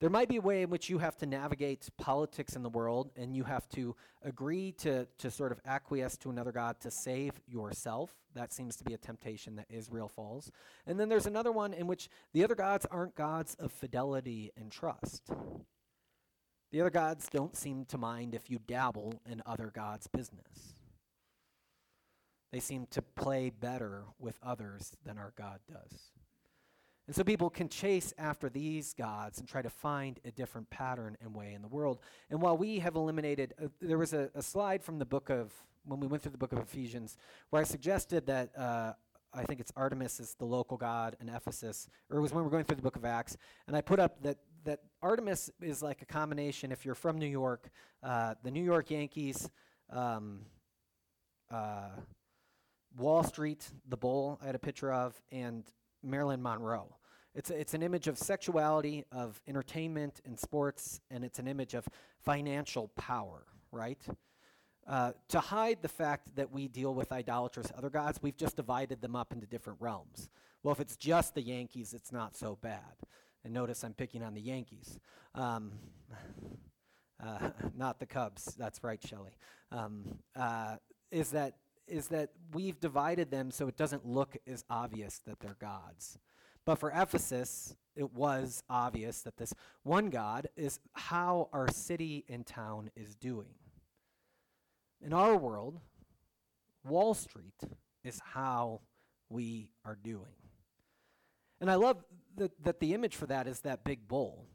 There 0.00 0.10
might 0.10 0.28
be 0.28 0.36
a 0.36 0.40
way 0.40 0.62
in 0.62 0.70
which 0.70 0.88
you 0.88 0.98
have 0.98 1.16
to 1.16 1.26
navigate 1.26 1.88
politics 1.98 2.54
in 2.54 2.62
the 2.62 2.68
world 2.68 3.10
and 3.16 3.34
you 3.34 3.42
have 3.44 3.68
to 3.70 3.96
agree 4.22 4.70
to, 4.78 5.08
to 5.18 5.30
sort 5.30 5.50
of 5.50 5.60
acquiesce 5.66 6.16
to 6.18 6.30
another 6.30 6.52
God 6.52 6.78
to 6.80 6.90
save 6.90 7.32
yourself. 7.48 8.14
That 8.34 8.52
seems 8.52 8.76
to 8.76 8.84
be 8.84 8.94
a 8.94 8.98
temptation 8.98 9.56
that 9.56 9.66
Israel 9.68 10.08
falls. 10.08 10.52
And 10.86 11.00
then 11.00 11.08
there's 11.08 11.26
another 11.26 11.50
one 11.50 11.74
in 11.74 11.88
which 11.88 12.08
the 12.32 12.44
other 12.44 12.54
gods 12.54 12.86
aren't 12.88 13.16
gods 13.16 13.56
of 13.58 13.72
fidelity 13.72 14.52
and 14.56 14.70
trust. 14.70 15.30
The 16.70 16.80
other 16.80 16.90
gods 16.90 17.28
don't 17.28 17.56
seem 17.56 17.84
to 17.86 17.98
mind 17.98 18.36
if 18.36 18.48
you 18.48 18.60
dabble 18.64 19.20
in 19.28 19.42
other 19.46 19.72
gods' 19.74 20.06
business. 20.06 20.74
They 22.52 22.60
seem 22.60 22.86
to 22.90 23.02
play 23.02 23.50
better 23.50 24.04
with 24.18 24.38
others 24.42 24.92
than 25.04 25.18
our 25.18 25.32
God 25.36 25.58
does. 25.68 26.12
And 27.08 27.16
so 27.16 27.24
people 27.24 27.48
can 27.48 27.70
chase 27.70 28.12
after 28.18 28.50
these 28.50 28.92
gods 28.92 29.38
and 29.38 29.48
try 29.48 29.62
to 29.62 29.70
find 29.70 30.20
a 30.26 30.30
different 30.30 30.68
pattern 30.68 31.16
and 31.22 31.34
way 31.34 31.54
in 31.54 31.62
the 31.62 31.68
world. 31.68 32.00
And 32.28 32.42
while 32.42 32.54
we 32.54 32.80
have 32.80 32.96
eliminated, 32.96 33.54
uh, 33.60 33.68
there 33.80 33.96
was 33.96 34.12
a, 34.12 34.30
a, 34.34 34.42
slide 34.42 34.84
from 34.84 34.98
the 34.98 35.06
book 35.06 35.30
of, 35.30 35.50
when 35.86 36.00
we 36.00 36.06
went 36.06 36.22
through 36.22 36.32
the 36.32 36.38
book 36.38 36.52
of 36.52 36.58
Ephesians, 36.58 37.16
where 37.48 37.62
I 37.62 37.64
suggested 37.64 38.26
that 38.26 38.50
uh, 38.58 38.92
I 39.32 39.42
think 39.44 39.58
it's 39.58 39.72
Artemis 39.74 40.20
is 40.20 40.34
the 40.38 40.44
local 40.44 40.76
god 40.76 41.16
in 41.18 41.30
Ephesus, 41.30 41.88
or 42.10 42.18
it 42.18 42.20
was 42.20 42.30
when 42.30 42.42
we 42.42 42.44
were 42.44 42.50
going 42.50 42.64
through 42.64 42.76
the 42.76 42.82
book 42.82 42.96
of 42.96 43.06
Acts, 43.06 43.38
and 43.66 43.74
I 43.74 43.80
put 43.80 43.98
up 43.98 44.22
that, 44.22 44.36
that 44.64 44.80
Artemis 45.00 45.50
is 45.62 45.82
like 45.82 46.02
a 46.02 46.06
combination, 46.06 46.70
if 46.70 46.84
you're 46.84 46.94
from 46.94 47.16
New 47.16 47.26
York, 47.26 47.70
uh, 48.02 48.34
the 48.42 48.50
New 48.50 48.62
York 48.62 48.90
Yankees, 48.90 49.48
um, 49.88 50.40
uh, 51.50 51.88
Wall 52.98 53.22
Street, 53.22 53.66
the 53.88 53.96
bull 53.96 54.38
I 54.42 54.46
had 54.46 54.54
a 54.54 54.58
picture 54.58 54.92
of, 54.92 55.18
and 55.32 55.64
Marilyn 56.02 56.42
Monroe. 56.42 56.96
It's, 57.34 57.50
a, 57.50 57.60
it's 57.60 57.74
an 57.74 57.82
image 57.82 58.08
of 58.08 58.18
sexuality, 58.18 59.04
of 59.12 59.40
entertainment 59.46 60.20
and 60.24 60.38
sports, 60.38 61.00
and 61.10 61.24
it's 61.24 61.38
an 61.38 61.46
image 61.46 61.74
of 61.74 61.88
financial 62.18 62.88
power, 62.96 63.44
right? 63.70 64.04
Uh, 64.86 65.12
to 65.28 65.38
hide 65.38 65.78
the 65.82 65.88
fact 65.88 66.34
that 66.36 66.50
we 66.50 66.66
deal 66.66 66.94
with 66.94 67.12
idolatrous 67.12 67.70
other 67.76 67.90
gods, 67.90 68.18
we've 68.22 68.36
just 68.36 68.56
divided 68.56 69.02
them 69.02 69.14
up 69.14 69.32
into 69.32 69.46
different 69.46 69.78
realms. 69.80 70.30
Well, 70.62 70.72
if 70.72 70.80
it's 70.80 70.96
just 70.96 71.34
the 71.34 71.42
Yankees, 71.42 71.92
it's 71.92 72.10
not 72.10 72.36
so 72.36 72.56
bad. 72.60 72.80
And 73.44 73.52
notice 73.52 73.84
I'm 73.84 73.94
picking 73.94 74.22
on 74.22 74.34
the 74.34 74.40
Yankees. 74.40 74.98
Um, 75.34 75.72
uh, 77.24 77.50
not 77.76 78.00
the 78.00 78.06
Cubs. 78.06 78.54
That's 78.54 78.82
right, 78.82 79.00
Shelley. 79.06 79.36
Um, 79.70 80.18
uh, 80.34 80.76
is 81.10 81.30
that 81.30 81.54
is 81.88 82.08
that 82.08 82.30
we've 82.52 82.78
divided 82.80 83.30
them 83.30 83.50
so 83.50 83.68
it 83.68 83.76
doesn't 83.76 84.06
look 84.06 84.36
as 84.46 84.64
obvious 84.68 85.20
that 85.26 85.40
they're 85.40 85.56
gods. 85.58 86.18
But 86.64 86.76
for 86.76 86.90
Ephesus, 86.94 87.76
it 87.96 88.12
was 88.12 88.62
obvious 88.68 89.22
that 89.22 89.36
this 89.36 89.54
one 89.82 90.10
God 90.10 90.48
is 90.56 90.80
how 90.92 91.48
our 91.52 91.68
city 91.68 92.24
and 92.28 92.46
town 92.46 92.90
is 92.94 93.14
doing. 93.14 93.54
In 95.00 95.12
our 95.12 95.36
world, 95.36 95.80
Wall 96.84 97.14
Street 97.14 97.62
is 98.04 98.20
how 98.32 98.80
we 99.30 99.70
are 99.84 99.96
doing. 100.02 100.36
And 101.60 101.70
I 101.70 101.74
love 101.74 102.04
that, 102.36 102.52
that 102.62 102.80
the 102.80 102.94
image 102.94 103.16
for 103.16 103.26
that 103.26 103.46
is 103.46 103.60
that 103.60 103.84
big 103.84 104.06
bull, 104.06 104.46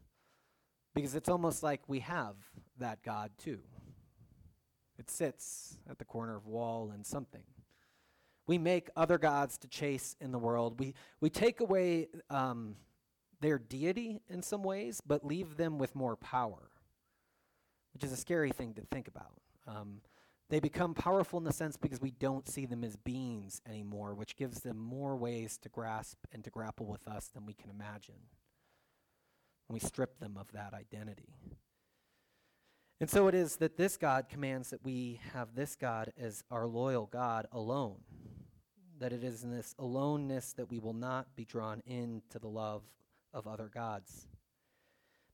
because 0.94 1.14
it's 1.14 1.28
almost 1.28 1.62
like 1.62 1.80
we 1.88 2.00
have 2.00 2.36
that 2.78 3.02
God 3.02 3.30
too. 3.38 3.60
It 5.04 5.10
sits 5.10 5.76
at 5.86 5.98
the 5.98 6.04
corner 6.06 6.34
of 6.34 6.46
wall 6.46 6.90
and 6.94 7.04
something. 7.04 7.42
We 8.46 8.56
make 8.56 8.88
other 8.96 9.18
gods 9.18 9.58
to 9.58 9.68
chase 9.68 10.16
in 10.18 10.32
the 10.32 10.38
world. 10.38 10.80
We, 10.80 10.94
we 11.20 11.28
take 11.28 11.60
away 11.60 12.08
um, 12.30 12.76
their 13.42 13.58
deity 13.58 14.22
in 14.30 14.42
some 14.42 14.62
ways, 14.62 15.02
but 15.06 15.22
leave 15.22 15.58
them 15.58 15.76
with 15.76 15.94
more 15.94 16.16
power, 16.16 16.70
which 17.92 18.02
is 18.02 18.12
a 18.12 18.16
scary 18.16 18.50
thing 18.50 18.72
to 18.74 18.80
think 18.80 19.06
about. 19.06 19.42
Um, 19.66 20.00
they 20.48 20.58
become 20.58 20.94
powerful 20.94 21.38
in 21.38 21.44
the 21.44 21.52
sense 21.52 21.76
because 21.76 22.00
we 22.00 22.12
don't 22.12 22.48
see 22.48 22.64
them 22.64 22.82
as 22.82 22.96
beings 22.96 23.60
anymore, 23.68 24.14
which 24.14 24.36
gives 24.36 24.60
them 24.60 24.78
more 24.78 25.16
ways 25.16 25.58
to 25.58 25.68
grasp 25.68 26.16
and 26.32 26.42
to 26.44 26.50
grapple 26.50 26.86
with 26.86 27.06
us 27.06 27.28
than 27.28 27.44
we 27.44 27.52
can 27.52 27.68
imagine. 27.68 28.30
we 29.68 29.80
strip 29.80 30.18
them 30.18 30.38
of 30.38 30.50
that 30.52 30.72
identity. 30.72 31.34
And 33.00 33.10
so 33.10 33.26
it 33.26 33.34
is 33.34 33.56
that 33.56 33.76
this 33.76 33.96
God 33.96 34.28
commands 34.28 34.70
that 34.70 34.84
we 34.84 35.20
have 35.32 35.54
this 35.54 35.76
God 35.76 36.12
as 36.18 36.44
our 36.50 36.66
loyal 36.66 37.06
God 37.06 37.46
alone. 37.50 37.96
That 38.98 39.12
it 39.12 39.24
is 39.24 39.42
in 39.42 39.50
this 39.50 39.74
aloneness 39.78 40.52
that 40.54 40.70
we 40.70 40.78
will 40.78 40.94
not 40.94 41.34
be 41.34 41.44
drawn 41.44 41.82
into 41.86 42.38
the 42.38 42.48
love 42.48 42.82
of 43.32 43.48
other 43.48 43.68
gods. 43.72 44.28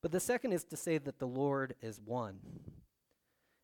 But 0.03 0.13
the 0.13 0.21
second 0.21 0.53
is 0.53 0.65
to 0.65 0.77
say 0.77 0.97
that 0.97 1.19
the 1.19 1.27
Lord 1.27 1.75
is 1.83 2.01
one, 2.03 2.39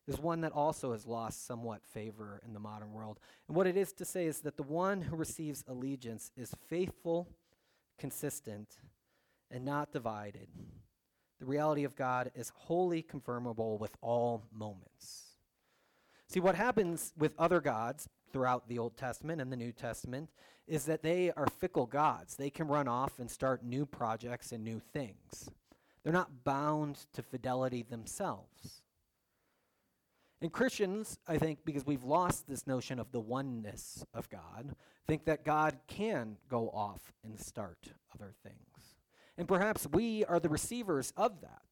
is 0.06 0.20
one 0.20 0.42
that 0.42 0.52
also 0.52 0.92
has 0.92 1.06
lost 1.06 1.46
somewhat 1.46 1.80
favor 1.86 2.42
in 2.46 2.52
the 2.52 2.60
modern 2.60 2.92
world. 2.92 3.18
And 3.48 3.56
what 3.56 3.66
it 3.66 3.78
is 3.78 3.94
to 3.94 4.04
say 4.04 4.26
is 4.26 4.42
that 4.42 4.58
the 4.58 4.62
one 4.62 5.00
who 5.00 5.16
receives 5.16 5.64
allegiance 5.66 6.30
is 6.36 6.54
faithful, 6.68 7.28
consistent, 7.98 8.76
and 9.50 9.64
not 9.64 9.92
divided 9.92 10.48
the 11.38 11.46
reality 11.46 11.84
of 11.84 11.96
God 11.96 12.30
is 12.34 12.52
wholly 12.54 13.02
confirmable 13.02 13.78
with 13.78 13.96
all 14.00 14.44
moments. 14.52 15.22
See, 16.28 16.40
what 16.40 16.54
happens 16.54 17.12
with 17.16 17.34
other 17.38 17.60
gods 17.60 18.08
throughout 18.32 18.68
the 18.68 18.78
Old 18.78 18.96
Testament 18.96 19.40
and 19.40 19.52
the 19.52 19.56
New 19.56 19.72
Testament 19.72 20.30
is 20.66 20.84
that 20.86 21.02
they 21.02 21.30
are 21.36 21.46
fickle 21.46 21.86
gods. 21.86 22.36
They 22.36 22.50
can 22.50 22.66
run 22.66 22.88
off 22.88 23.18
and 23.18 23.30
start 23.30 23.64
new 23.64 23.86
projects 23.86 24.50
and 24.52 24.64
new 24.64 24.80
things. 24.80 25.50
They're 26.02 26.12
not 26.12 26.44
bound 26.44 27.06
to 27.12 27.22
fidelity 27.22 27.82
themselves. 27.82 28.82
And 30.40 30.52
Christians, 30.52 31.18
I 31.26 31.38
think, 31.38 31.60
because 31.64 31.86
we've 31.86 32.04
lost 32.04 32.46
this 32.46 32.66
notion 32.66 32.98
of 32.98 33.10
the 33.10 33.20
oneness 33.20 34.04
of 34.12 34.28
God, 34.28 34.74
think 35.06 35.24
that 35.24 35.44
God 35.44 35.78
can 35.86 36.36
go 36.48 36.68
off 36.70 37.12
and 37.24 37.38
start 37.40 37.78
other 38.14 38.34
things. 38.42 38.75
And 39.38 39.46
perhaps 39.46 39.86
we 39.92 40.24
are 40.24 40.40
the 40.40 40.48
receivers 40.48 41.12
of 41.16 41.40
that. 41.42 41.62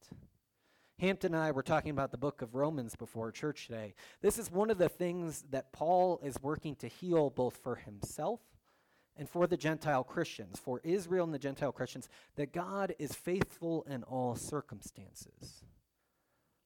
Hampton 0.99 1.35
and 1.35 1.43
I 1.43 1.51
were 1.51 1.63
talking 1.63 1.91
about 1.91 2.13
the 2.13 2.19
book 2.19 2.41
of 2.41 2.55
Romans 2.55 2.95
before 2.95 3.33
church 3.33 3.67
today. 3.67 3.95
This 4.21 4.39
is 4.39 4.51
one 4.51 4.71
of 4.71 4.79
the 4.79 4.89
things 4.89 5.45
that 5.51 5.73
Paul 5.73 6.21
is 6.23 6.37
working 6.41 6.77
to 6.77 6.89
heal 6.89 7.31
both 7.31 7.57
for 7.57 7.77
himself 7.77 8.41
and 9.17 9.29
for 9.29 9.47
the 9.47 9.57
Gentile 9.57 10.05
Christians, 10.05 10.59
for 10.59 10.81
Israel 10.85 11.25
and 11.25 11.35
the 11.35 11.39
Gentile 11.39 11.73
Christians, 11.73 12.09
that 12.37 12.53
God 12.53 12.95
is 12.99 13.13
faithful 13.13 13.85
in 13.89 14.03
all 14.05 14.37
circumstances. 14.37 15.65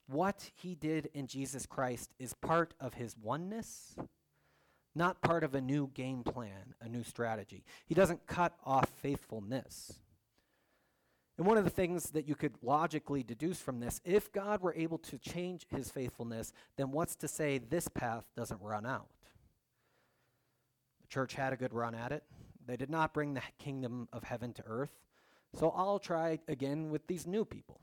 What 0.06 0.50
he 0.54 0.74
did 0.74 1.10
in 1.14 1.26
Jesus 1.26 1.66
Christ 1.66 2.14
is 2.18 2.32
part 2.34 2.74
of 2.80 2.94
his 2.94 3.16
oneness, 3.16 3.96
not 4.94 5.20
part 5.20 5.44
of 5.44 5.54
a 5.54 5.60
new 5.60 5.90
game 5.92 6.22
plan, 6.22 6.74
a 6.80 6.88
new 6.88 7.04
strategy. 7.04 7.64
He 7.86 7.94
doesn't 7.94 8.26
cut 8.26 8.54
off 8.64 8.88
faithfulness. 8.88 10.00
And 11.38 11.46
one 11.46 11.56
of 11.56 11.62
the 11.62 11.70
things 11.70 12.10
that 12.10 12.26
you 12.26 12.34
could 12.34 12.54
logically 12.62 13.22
deduce 13.22 13.60
from 13.60 13.78
this, 13.78 14.00
if 14.04 14.32
God 14.32 14.60
were 14.60 14.74
able 14.74 14.98
to 14.98 15.18
change 15.18 15.66
his 15.70 15.88
faithfulness, 15.88 16.52
then 16.76 16.90
what's 16.90 17.14
to 17.16 17.28
say 17.28 17.58
this 17.58 17.86
path 17.86 18.24
doesn't 18.36 18.60
run 18.60 18.84
out? 18.84 19.06
The 21.00 21.06
church 21.06 21.34
had 21.34 21.52
a 21.52 21.56
good 21.56 21.72
run 21.72 21.94
at 21.94 22.10
it. 22.10 22.24
They 22.66 22.76
did 22.76 22.90
not 22.90 23.14
bring 23.14 23.34
the 23.34 23.42
kingdom 23.58 24.08
of 24.12 24.24
heaven 24.24 24.52
to 24.54 24.64
earth. 24.66 24.98
So 25.54 25.70
I'll 25.70 26.00
try 26.00 26.40
again 26.48 26.90
with 26.90 27.06
these 27.06 27.26
new 27.26 27.44
people. 27.44 27.80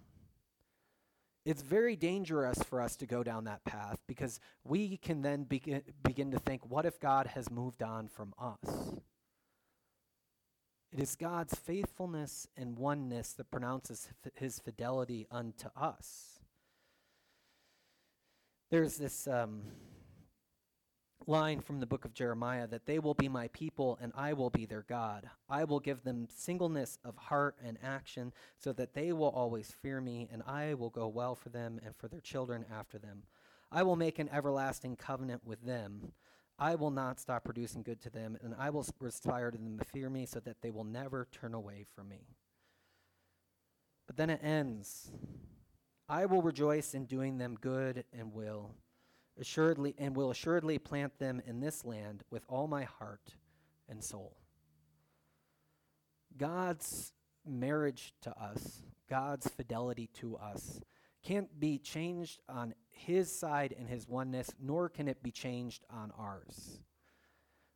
It's 1.46 1.62
very 1.62 1.96
dangerous 1.96 2.62
for 2.62 2.82
us 2.82 2.98
to 2.98 3.06
go 3.06 3.24
down 3.24 3.46
that 3.46 3.64
path 3.64 4.00
because 4.06 4.40
we 4.64 4.98
can 4.98 5.22
then 5.22 5.44
begin, 5.44 5.82
begin 6.04 6.32
to 6.32 6.40
think, 6.40 6.70
what 6.70 6.86
if 6.86 7.00
God 7.00 7.28
has 7.28 7.50
moved 7.50 7.82
on 7.82 8.08
from 8.10 8.34
us? 8.38 8.96
It 10.96 11.02
is 11.02 11.18
God's 11.18 11.54
faithfulness 11.56 12.48
and 12.56 12.78
oneness 12.78 13.34
that 13.34 13.52
pronounces 13.52 14.08
his 14.34 14.60
fidelity 14.60 15.28
unto 15.30 15.68
us. 15.76 16.40
There's 18.72 18.96
this 18.96 19.28
um, 19.28 19.64
line 21.28 21.60
from 21.60 21.82
the 21.82 21.86
book 21.86 22.06
of 22.06 22.14
Jeremiah 22.14 22.66
that 22.68 22.86
they 22.86 23.00
will 23.00 23.14
be 23.14 23.28
my 23.28 23.50
people 23.50 24.00
and 24.02 24.14
I 24.16 24.32
will 24.32 24.50
be 24.50 24.66
their 24.66 24.86
God. 24.88 25.30
I 25.50 25.66
will 25.66 25.82
give 25.82 26.06
them 26.06 26.30
singleness 26.34 26.98
of 27.04 27.18
heart 27.18 27.58
and 27.62 27.78
action 27.84 28.32
so 28.58 28.72
that 28.72 28.94
they 28.94 29.12
will 29.12 29.32
always 29.32 29.74
fear 29.82 30.00
me, 30.00 30.30
and 30.32 30.44
I 30.48 30.76
will 30.76 30.92
go 30.92 31.10
well 31.10 31.36
for 31.36 31.50
them 31.50 31.78
and 31.86 31.94
for 31.94 32.08
their 32.08 32.22
children 32.22 32.64
after 32.74 32.98
them. 32.98 33.24
I 33.70 33.84
will 33.84 33.98
make 33.98 34.18
an 34.18 34.30
everlasting 34.32 34.96
covenant 34.96 35.42
with 35.44 35.66
them 35.66 36.14
I 36.58 36.76
will 36.76 36.92
not 36.92 37.20
stop 37.20 37.44
producing 37.44 37.84
good 37.84 38.02
to 38.02 38.10
them, 38.10 38.38
and 38.42 38.56
I 38.58 38.70
will 38.70 38.86
inspire 39.02 39.52
them 39.52 39.78
to 39.78 39.86
fear 39.86 40.10
me 40.10 40.26
so 40.26 40.40
that 40.42 40.62
they 40.62 40.72
will 40.72 40.86
never 40.86 41.28
turn 41.32 41.54
away 41.54 41.86
from 41.96 42.08
me. 42.08 42.28
But 44.08 44.18
then 44.18 44.30
it 44.30 44.40
ends. 44.44 45.12
I 46.08 46.26
will 46.28 46.42
rejoice 46.42 46.94
in 46.94 47.06
doing 47.06 47.38
them 47.38 47.58
good 47.60 48.06
and 48.14 48.32
will 48.32 48.76
assuredly 49.40 49.96
and 49.98 50.16
will 50.16 50.32
assuredly 50.32 50.78
plant 50.78 51.20
them 51.20 51.42
in 51.46 51.60
this 51.60 51.84
land 51.84 52.24
with 52.30 52.46
all 52.48 52.68
my 52.68 52.84
heart 52.84 53.36
and 53.90 54.04
soul. 54.04 54.38
God's 56.38 57.12
marriage 57.46 58.14
to 58.22 58.32
us, 58.38 58.84
God's 59.10 59.48
fidelity 59.48 60.10
to 60.16 60.38
us, 60.38 60.80
can't 61.26 61.60
be 61.60 61.80
changed 61.80 62.40
on 62.48 62.74
his 62.92 63.32
side 63.32 63.74
and 63.78 63.90
his 63.90 64.08
oneness, 64.08 64.52
nor 64.62 64.90
can 64.90 65.08
it 65.08 65.24
be 65.24 65.32
changed 65.32 65.84
on 65.90 66.12
ours. 66.18 66.80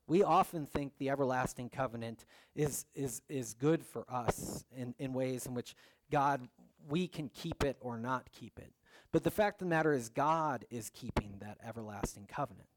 We 0.07 0.23
often 0.23 0.65
think 0.65 0.93
the 0.97 1.09
everlasting 1.09 1.69
covenant 1.69 2.25
is, 2.55 2.85
is, 2.95 3.21
is 3.27 3.53
good 3.53 3.83
for 3.83 4.05
us 4.09 4.63
in, 4.75 4.93
in 4.99 5.13
ways 5.13 5.45
in 5.45 5.53
which 5.53 5.75
God, 6.11 6.47
we 6.87 7.07
can 7.07 7.29
keep 7.29 7.63
it 7.63 7.77
or 7.81 7.97
not 7.97 8.31
keep 8.31 8.57
it. 8.59 8.71
But 9.11 9.23
the 9.23 9.31
fact 9.31 9.61
of 9.61 9.67
the 9.67 9.69
matter 9.69 9.93
is, 9.93 10.09
God 10.09 10.65
is 10.69 10.89
keeping 10.91 11.37
that 11.41 11.57
everlasting 11.67 12.27
covenant. 12.27 12.67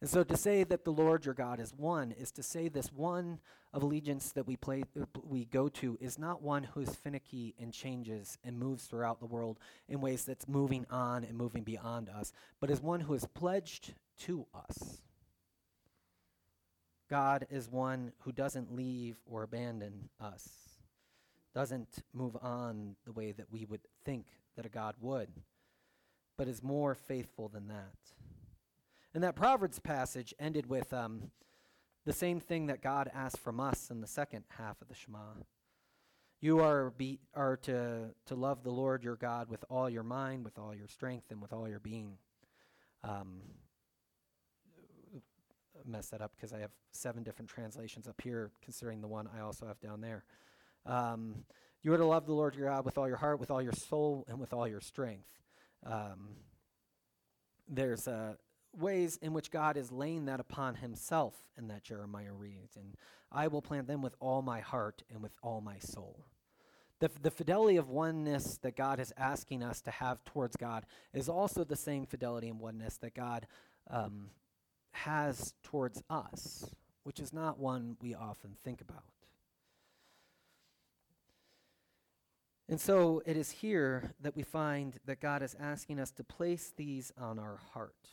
And 0.00 0.08
so 0.08 0.22
to 0.22 0.36
say 0.36 0.62
that 0.64 0.84
the 0.84 0.92
Lord 0.92 1.24
your 1.24 1.34
God 1.34 1.58
is 1.58 1.74
one 1.74 2.12
is 2.12 2.30
to 2.32 2.42
say 2.42 2.68
this 2.68 2.92
one 2.92 3.40
of 3.72 3.82
allegiance 3.82 4.30
that 4.32 4.46
we 4.46 4.56
play 4.56 4.84
we 5.24 5.44
go 5.44 5.68
to 5.68 5.98
is 6.00 6.18
not 6.18 6.40
one 6.40 6.62
who 6.62 6.80
is 6.80 6.94
finicky 6.94 7.54
and 7.60 7.72
changes 7.72 8.38
and 8.44 8.58
moves 8.58 8.84
throughout 8.84 9.18
the 9.18 9.26
world 9.26 9.58
in 9.88 10.00
ways 10.00 10.24
that's 10.24 10.46
moving 10.46 10.86
on 10.88 11.24
and 11.24 11.36
moving 11.36 11.64
beyond 11.64 12.08
us, 12.08 12.32
but 12.60 12.70
is 12.70 12.80
one 12.80 13.00
who 13.00 13.14
is 13.14 13.26
pledged 13.26 13.94
to 14.20 14.46
us. 14.54 15.02
God 17.10 17.46
is 17.50 17.68
one 17.68 18.12
who 18.20 18.32
doesn't 18.32 18.74
leave 18.74 19.16
or 19.26 19.42
abandon 19.42 20.10
us, 20.20 20.48
doesn't 21.54 22.04
move 22.12 22.36
on 22.40 22.94
the 23.04 23.12
way 23.12 23.32
that 23.32 23.50
we 23.50 23.64
would 23.64 23.80
think 24.04 24.26
that 24.56 24.66
a 24.66 24.68
God 24.68 24.94
would, 25.00 25.28
but 26.36 26.46
is 26.46 26.62
more 26.62 26.94
faithful 26.94 27.48
than 27.48 27.66
that. 27.68 28.17
And 29.14 29.24
that 29.24 29.34
Proverbs 29.34 29.78
passage 29.78 30.34
ended 30.38 30.66
with 30.66 30.92
um, 30.92 31.30
the 32.04 32.12
same 32.12 32.40
thing 32.40 32.66
that 32.66 32.82
God 32.82 33.10
asked 33.14 33.38
from 33.38 33.58
us 33.58 33.90
in 33.90 34.00
the 34.00 34.06
second 34.06 34.44
half 34.56 34.80
of 34.80 34.88
the 34.88 34.94
Shema. 34.94 35.18
You 36.40 36.60
are, 36.60 36.90
be, 36.90 37.18
are 37.34 37.56
to, 37.58 38.10
to 38.26 38.34
love 38.34 38.62
the 38.62 38.70
Lord 38.70 39.02
your 39.02 39.16
God 39.16 39.48
with 39.48 39.64
all 39.68 39.90
your 39.90 40.04
mind, 40.04 40.44
with 40.44 40.58
all 40.58 40.74
your 40.74 40.86
strength, 40.86 41.30
and 41.30 41.42
with 41.42 41.52
all 41.52 41.68
your 41.68 41.80
being. 41.80 42.18
Um, 43.02 43.40
mess 45.84 46.08
that 46.10 46.20
up 46.20 46.32
because 46.36 46.52
I 46.52 46.58
have 46.60 46.70
seven 46.92 47.22
different 47.22 47.50
translations 47.50 48.06
up 48.06 48.20
here, 48.20 48.50
considering 48.62 49.00
the 49.00 49.08
one 49.08 49.28
I 49.34 49.40
also 49.40 49.66
have 49.66 49.80
down 49.80 50.00
there. 50.00 50.24
Um, 50.86 51.44
you 51.82 51.92
are 51.92 51.98
to 51.98 52.04
love 52.04 52.26
the 52.26 52.34
Lord 52.34 52.54
your 52.54 52.68
God 52.68 52.84
with 52.84 52.98
all 52.98 53.08
your 53.08 53.16
heart, 53.16 53.40
with 53.40 53.50
all 53.50 53.62
your 53.62 53.72
soul, 53.72 54.24
and 54.28 54.38
with 54.38 54.52
all 54.52 54.68
your 54.68 54.80
strength. 54.80 55.28
um, 55.86 56.28
there's 57.68 58.08
uh, 58.08 58.34
ways 58.78 59.18
in 59.20 59.32
which 59.32 59.50
God 59.50 59.76
is 59.76 59.92
laying 59.92 60.26
that 60.26 60.40
upon 60.40 60.76
himself 60.76 61.34
in 61.56 61.68
that 61.68 61.82
Jeremiah 61.82 62.32
reads. 62.32 62.76
And 62.76 62.94
I 63.30 63.48
will 63.48 63.62
plant 63.62 63.86
them 63.86 64.02
with 64.02 64.14
all 64.20 64.42
my 64.42 64.60
heart 64.60 65.02
and 65.10 65.22
with 65.22 65.32
all 65.42 65.60
my 65.60 65.78
soul. 65.78 66.24
The, 67.00 67.10
the 67.22 67.30
fidelity 67.30 67.76
of 67.76 67.88
oneness 67.88 68.58
that 68.62 68.76
God 68.76 68.98
is 68.98 69.12
asking 69.16 69.62
us 69.62 69.80
to 69.82 69.90
have 69.90 70.24
towards 70.24 70.56
God 70.56 70.84
is 71.14 71.28
also 71.28 71.62
the 71.62 71.76
same 71.76 72.06
fidelity 72.06 72.48
and 72.48 72.58
oneness 72.58 72.96
that 72.98 73.14
God 73.14 73.46
um, 73.88 74.30
has 74.90 75.54
towards 75.62 76.02
us, 76.10 76.64
which 77.04 77.20
is 77.20 77.32
not 77.32 77.58
one 77.58 77.96
we 78.02 78.14
often 78.14 78.56
think 78.64 78.80
about. 78.80 79.04
And 82.68 82.80
so 82.80 83.22
it 83.24 83.36
is 83.36 83.50
here 83.50 84.12
that 84.20 84.36
we 84.36 84.42
find 84.42 84.98
that 85.06 85.20
God 85.20 85.42
is 85.42 85.56
asking 85.58 85.98
us 85.98 86.10
to 86.12 86.24
place 86.24 86.72
these 86.76 87.12
on 87.16 87.38
our 87.38 87.58
heart. 87.72 88.10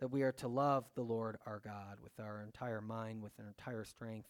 That 0.00 0.08
we 0.08 0.22
are 0.22 0.32
to 0.32 0.48
love 0.48 0.84
the 0.94 1.02
Lord 1.02 1.38
our 1.46 1.60
God 1.64 1.98
with 2.02 2.18
our 2.20 2.42
entire 2.42 2.80
mind, 2.80 3.22
with 3.22 3.32
our 3.38 3.48
entire 3.48 3.84
strength, 3.84 4.28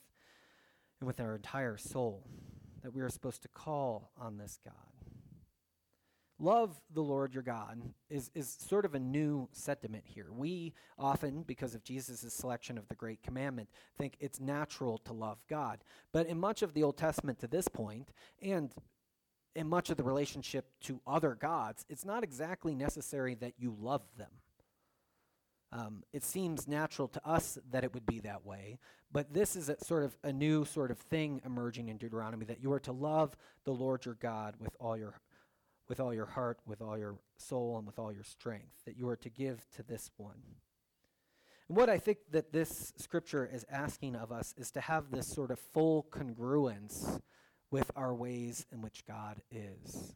and 1.01 1.07
with 1.07 1.21
our 1.21 1.37
entire 1.37 1.77
soul. 1.77 2.27
That 2.83 2.95
we 2.95 3.03
are 3.03 3.11
supposed 3.11 3.43
to 3.43 3.49
call 3.49 4.11
on 4.19 4.39
this 4.39 4.59
God. 4.65 4.75
Love 6.41 6.81
the 6.95 7.03
Lord 7.03 7.35
your 7.35 7.43
God 7.43 7.83
is, 8.09 8.31
is 8.33 8.57
sort 8.61 8.85
of 8.85 8.95
a 8.95 9.01
new 9.01 9.49
sentiment 9.51 10.05
here. 10.07 10.27
We 10.31 10.73
often, 10.97 11.43
because 11.43 11.75
of 11.75 11.83
Jesus' 11.83 12.33
selection 12.33 12.79
of 12.79 12.87
the 12.87 12.95
great 12.95 13.25
commandment, 13.25 13.69
think 13.99 14.15
it's 14.21 14.39
natural 14.39 14.99
to 14.99 15.13
love 15.13 15.39
God. 15.49 15.81
But 16.13 16.29
in 16.29 16.39
much 16.39 16.63
of 16.63 16.75
the 16.75 16.85
Old 16.85 16.97
Testament 16.97 17.41
to 17.41 17.49
this 17.49 17.67
point, 17.67 18.13
and 18.41 18.73
in 19.57 19.69
much 19.69 19.91
of 19.91 19.97
the 19.97 20.05
relationship 20.05 20.67
to 20.83 21.01
other 21.09 21.35
gods, 21.35 21.85
it's 21.89 22.05
not 22.05 22.23
exactly 22.23 22.77
necessary 22.77 23.35
that 23.35 23.55
you 23.59 23.75
love 23.77 24.03
them. 24.17 24.31
Um, 25.71 26.03
it 26.13 26.25
seems 26.25 26.67
natural 26.67 27.09
to 27.09 27.29
us 27.29 27.59
that 27.71 27.85
it 27.85 27.93
would 27.93 28.07
be 28.07 28.21
that 28.21 28.47
way, 28.47 28.79
but 29.13 29.35
this 29.35 29.55
is 29.55 29.69
a 29.69 29.77
sort 29.85 30.03
of 30.03 30.17
a 30.25 30.33
new 30.33 30.65
sort 30.65 30.91
of 30.91 30.99
thing 30.99 31.43
emerging 31.45 31.89
in 31.89 31.99
Deuteronomy 31.99 32.47
that 32.47 32.63
you 32.63 32.73
are 32.73 32.81
to 32.81 32.93
love 32.93 33.37
the 33.65 33.73
Lord 33.73 34.07
your 34.07 34.15
God 34.15 34.55
with 34.59 34.75
all 34.81 34.97
your 34.97 35.21
with 35.89 36.01
all 36.01 36.13
your 36.13 36.27
heart, 36.27 36.59
with 36.67 36.83
all 36.83 36.99
your 36.99 37.17
soul, 37.39 37.79
and 37.79 37.87
with 37.87 37.99
all 37.99 38.13
your 38.13 38.25
strength, 38.25 38.85
that 38.85 38.97
you 38.97 39.09
are 39.09 39.17
to 39.17 39.31
give 39.31 39.65
to 39.75 39.83
this 39.83 40.11
one. 40.19 40.43
And 41.69 41.77
what 41.77 41.89
I 41.91 41.99
think 41.99 42.19
that 42.31 42.53
this 42.53 42.93
scripture 42.97 43.49
is 43.51 43.65
asking 43.71 44.17
of 44.17 44.33
us 44.33 44.55
is 44.57 44.71
to 44.73 44.81
have 44.81 45.11
this 45.11 45.27
sort 45.27 45.51
of 45.51 45.59
full 45.59 46.07
congruence 46.11 47.21
with 47.71 47.91
our 47.97 48.15
ways 48.15 48.67
in 48.73 48.81
which 48.81 49.05
God 49.07 49.43
is. 49.51 50.15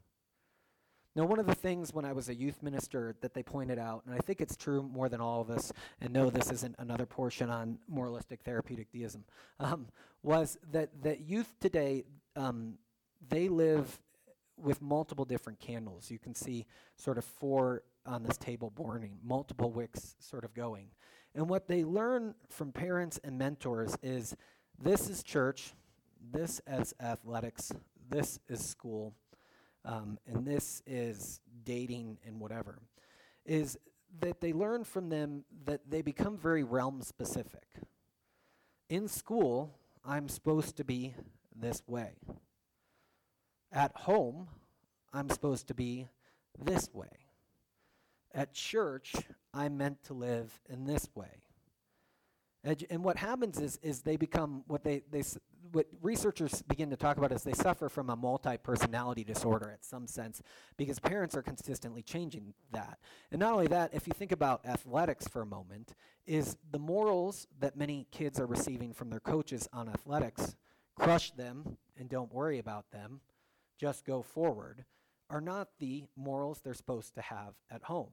Now, 1.15 1.27
one 1.27 1.39
of 1.39 1.47
the 1.47 1.55
things 1.55 1.93
when 1.93 2.07
I 2.07 2.13
was 2.13 2.31
a 2.31 2.35
youth 2.35 2.63
minister 2.63 3.15
that 3.21 3.35
they 3.35 3.43
pointed 3.43 3.79
out, 3.79 4.03
and 4.07 4.15
I 4.15 4.19
think 4.19 4.41
it's 4.41 4.57
true 4.57 4.83
more 4.83 5.11
than 5.11 5.21
all 5.21 5.43
of 5.43 5.51
us, 5.51 5.71
and 6.01 6.11
no, 6.11 6.31
this 6.31 6.51
isn't 6.51 6.75
another 6.79 7.05
portion 7.05 7.51
on 7.51 7.79
moralistic 7.87 8.41
therapeutic 8.43 8.91
deism, 8.91 9.25
um, 9.61 9.89
was 10.23 10.57
that, 10.71 10.89
that 11.03 11.21
youth 11.21 11.55
today, 11.61 12.05
um, 12.35 12.79
they 13.29 13.49
live 13.49 14.01
with 14.57 14.81
multiple 14.81 15.27
different 15.27 15.61
candles. 15.61 16.11
You 16.11 16.19
can 16.19 16.35
see 16.35 16.65
sort 16.97 17.19
of 17.19 17.25
four 17.25 17.83
on 18.07 18.23
this 18.23 18.39
table 18.39 18.71
burning, 18.71 19.19
multiple 19.23 19.71
wicks 19.71 20.17
sort 20.19 20.45
of 20.45 20.55
going. 20.55 20.87
And 21.35 21.47
what 21.49 21.69
they 21.69 21.85
learn 21.85 22.35
from 22.49 22.73
parents 22.73 23.21
and 23.23 23.39
mentors 23.39 23.97
is 24.03 24.35
this 24.83 25.11
is 25.11 25.23
church, 25.23 25.75
this 26.33 26.61
is 26.67 26.95
athletics, 27.01 27.71
this 28.09 28.39
is 28.49 28.65
school, 28.65 29.15
um, 29.85 30.19
and 30.27 30.47
this 30.47 30.83
is 30.87 31.41
dating 31.65 32.19
and 32.27 32.41
whatever. 32.41 32.79
Is 33.45 33.77
that 34.21 34.41
they 34.41 34.53
learn 34.53 34.85
from 34.85 35.09
them 35.09 35.45
that 35.65 35.81
they 35.89 36.03
become 36.03 36.37
very 36.37 36.63
realm 36.63 37.03
specific. 37.03 37.67
In 38.89 39.09
school, 39.09 39.79
I'm 40.05 40.29
supposed 40.29 40.77
to 40.77 40.85
be 40.85 41.15
this 41.55 41.83
way. 41.87 42.13
At 43.73 43.97
home, 43.97 44.49
I'm 45.13 45.31
supposed 45.31 45.69
to 45.69 45.75
be 45.75 46.09
this 46.59 46.91
way. 46.93 47.09
At 48.35 48.53
church, 48.53 49.15
I'm 49.55 49.77
meant 49.79 50.03
to 50.05 50.15
live 50.15 50.61
in 50.69 50.85
this 50.85 51.09
way. 51.15 51.43
And, 52.65 52.85
and 52.91 53.05
what 53.05 53.17
happens 53.17 53.59
is, 53.59 53.79
is 53.83 54.03
they 54.03 54.17
become 54.17 54.63
what 54.67 54.85
they, 54.85 55.03
they 55.11 55.23
what 55.73 55.87
researchers 56.03 56.63
begin 56.63 56.91
to 56.91 56.97
talk 56.97 57.17
about 57.17 57.33
is 57.33 57.43
they 57.43 57.53
suffer 57.53 57.89
from 57.89 58.11
a 58.11 58.17
multi-personality 58.17 59.25
disorder 59.25 59.71
at 59.71 59.85
some 59.85 60.07
sense 60.07 60.43
because 60.77 60.99
parents 60.99 61.35
are 61.35 61.43
consistently 61.43 62.03
changing 62.03 62.55
that. 62.73 62.99
And 63.31 63.41
not 63.41 63.55
only 63.55 63.67
that, 63.69 63.95
if 63.95 64.07
you 64.07 64.13
think 64.13 64.33
about 64.33 64.65
athletics 64.67 65.27
for 65.27 65.43
a 65.43 65.47
moment, 65.47 65.95
is 66.27 66.57
the 66.71 66.79
morals 66.79 67.47
that 67.61 67.77
many 67.77 68.07
kids 68.13 68.39
are 68.39 68.47
receiving 68.47 68.93
from 68.93 69.11
their 69.11 69.21
coaches 69.21 69.69
on 69.73 69.89
athletics, 69.89 70.57
crush 70.95 71.31
them 71.33 71.79
and 71.99 72.09
don't 72.09 72.33
worry 72.33 72.59
about 72.59 72.91
them, 72.91 73.21
just 73.79 74.05
go 74.05 74.23
forward, 74.23 74.85
are 75.31 75.41
not 75.41 75.69
the 75.79 76.05
morals 76.17 76.61
they're 76.61 76.75
supposed 76.75 77.15
to 77.15 77.23
have 77.23 77.55
at 77.71 77.85
home. 77.85 78.11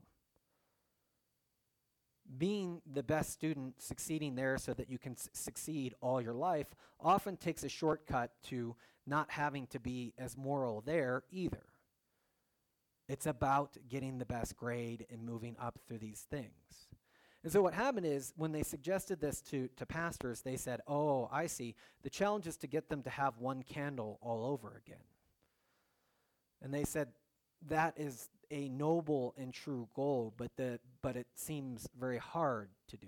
Being 2.37 2.81
the 2.91 3.03
best 3.03 3.31
student, 3.31 3.81
succeeding 3.81 4.35
there 4.35 4.57
so 4.57 4.73
that 4.73 4.89
you 4.89 4.97
can 4.97 5.15
succeed 5.33 5.95
all 6.01 6.21
your 6.21 6.33
life, 6.33 6.67
often 6.99 7.37
takes 7.37 7.63
a 7.63 7.69
shortcut 7.69 8.31
to 8.43 8.75
not 9.07 9.31
having 9.31 9.65
to 9.67 9.79
be 9.79 10.13
as 10.17 10.37
moral 10.37 10.81
there 10.81 11.23
either. 11.31 11.63
It's 13.07 13.25
about 13.25 13.77
getting 13.89 14.19
the 14.19 14.25
best 14.25 14.55
grade 14.55 15.07
and 15.09 15.23
moving 15.23 15.55
up 15.59 15.79
through 15.87 15.97
these 15.97 16.27
things. 16.29 16.87
And 17.43 17.51
so 17.51 17.61
what 17.61 17.73
happened 17.73 18.05
is 18.05 18.33
when 18.35 18.51
they 18.51 18.63
suggested 18.63 19.19
this 19.19 19.41
to, 19.43 19.69
to 19.77 19.85
pastors, 19.85 20.41
they 20.41 20.57
said, 20.57 20.81
Oh, 20.87 21.29
I 21.31 21.47
see. 21.47 21.73
The 22.03 22.09
challenge 22.09 22.45
is 22.45 22.57
to 22.57 22.67
get 22.67 22.89
them 22.89 23.01
to 23.03 23.09
have 23.09 23.37
one 23.39 23.63
candle 23.63 24.19
all 24.21 24.45
over 24.45 24.79
again. 24.85 25.03
And 26.61 26.73
they 26.73 26.83
said, 26.83 27.07
that 27.67 27.93
is 27.97 28.29
a 28.51 28.69
noble 28.69 29.33
and 29.38 29.53
true 29.53 29.88
goal, 29.95 30.33
but, 30.38 30.51
the, 30.55 30.79
but 31.01 31.15
it 31.15 31.27
seems 31.35 31.88
very 31.99 32.17
hard 32.17 32.69
to 32.88 32.97
do. 32.97 33.07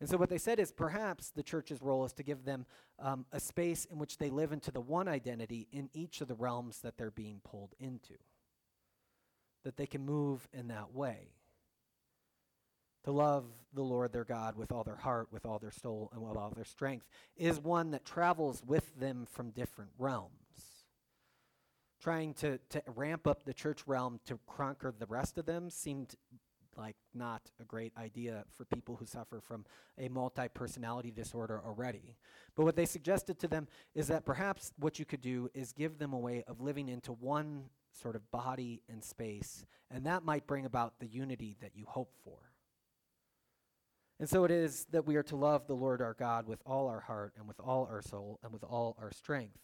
And 0.00 0.08
so, 0.08 0.16
what 0.16 0.30
they 0.30 0.38
said 0.38 0.58
is 0.58 0.72
perhaps 0.72 1.30
the 1.30 1.44
church's 1.44 1.80
role 1.80 2.04
is 2.04 2.12
to 2.14 2.24
give 2.24 2.44
them 2.44 2.66
um, 2.98 3.24
a 3.30 3.38
space 3.38 3.84
in 3.84 3.98
which 3.98 4.18
they 4.18 4.30
live 4.30 4.50
into 4.50 4.72
the 4.72 4.80
one 4.80 5.06
identity 5.06 5.68
in 5.70 5.90
each 5.94 6.20
of 6.20 6.26
the 6.26 6.34
realms 6.34 6.80
that 6.80 6.98
they're 6.98 7.12
being 7.12 7.40
pulled 7.44 7.74
into. 7.78 8.14
That 9.64 9.76
they 9.76 9.86
can 9.86 10.04
move 10.04 10.48
in 10.52 10.66
that 10.68 10.92
way. 10.92 11.28
To 13.04 13.12
love 13.12 13.44
the 13.72 13.82
Lord 13.82 14.12
their 14.12 14.24
God 14.24 14.56
with 14.56 14.72
all 14.72 14.82
their 14.82 14.96
heart, 14.96 15.28
with 15.30 15.46
all 15.46 15.60
their 15.60 15.70
soul, 15.70 16.10
and 16.12 16.20
with 16.20 16.36
all 16.36 16.50
their 16.50 16.64
strength 16.64 17.06
is 17.36 17.60
one 17.60 17.92
that 17.92 18.04
travels 18.04 18.60
with 18.66 18.98
them 18.98 19.24
from 19.30 19.50
different 19.50 19.92
realms 19.98 20.41
trying 22.02 22.34
to, 22.34 22.58
to 22.68 22.82
ramp 22.96 23.26
up 23.26 23.44
the 23.44 23.54
church 23.54 23.86
realm 23.86 24.18
to 24.26 24.38
conquer 24.46 24.92
the 24.98 25.06
rest 25.06 25.38
of 25.38 25.46
them 25.46 25.70
seemed 25.70 26.16
like 26.76 26.96
not 27.14 27.42
a 27.60 27.64
great 27.64 27.92
idea 27.98 28.44
for 28.56 28.64
people 28.64 28.96
who 28.96 29.04
suffer 29.04 29.40
from 29.40 29.64
a 29.98 30.08
multi 30.08 30.48
personality 30.48 31.10
disorder 31.10 31.60
already. 31.64 32.16
But 32.56 32.64
what 32.64 32.76
they 32.76 32.86
suggested 32.86 33.38
to 33.40 33.48
them 33.48 33.68
is 33.94 34.08
that 34.08 34.24
perhaps 34.24 34.72
what 34.78 34.98
you 34.98 35.04
could 35.04 35.20
do 35.20 35.50
is 35.54 35.72
give 35.72 35.98
them 35.98 36.12
a 36.12 36.18
way 36.18 36.44
of 36.46 36.60
living 36.60 36.88
into 36.88 37.12
one 37.12 37.64
sort 37.92 38.16
of 38.16 38.30
body 38.30 38.82
and 38.88 39.04
space, 39.04 39.66
and 39.90 40.06
that 40.06 40.24
might 40.24 40.46
bring 40.46 40.64
about 40.64 40.98
the 40.98 41.06
unity 41.06 41.56
that 41.60 41.72
you 41.74 41.84
hope 41.86 42.14
for. 42.24 42.38
And 44.18 44.28
so 44.28 44.44
it 44.44 44.50
is 44.50 44.86
that 44.92 45.06
we 45.06 45.16
are 45.16 45.22
to 45.24 45.36
love 45.36 45.66
the 45.66 45.74
Lord 45.74 46.00
our 46.00 46.14
God 46.14 46.46
with 46.46 46.62
all 46.64 46.88
our 46.88 47.00
heart 47.00 47.34
and 47.36 47.46
with 47.46 47.58
all 47.60 47.88
our 47.90 48.00
soul 48.00 48.38
and 48.42 48.52
with 48.52 48.64
all 48.64 48.96
our 49.00 49.10
strength. 49.10 49.58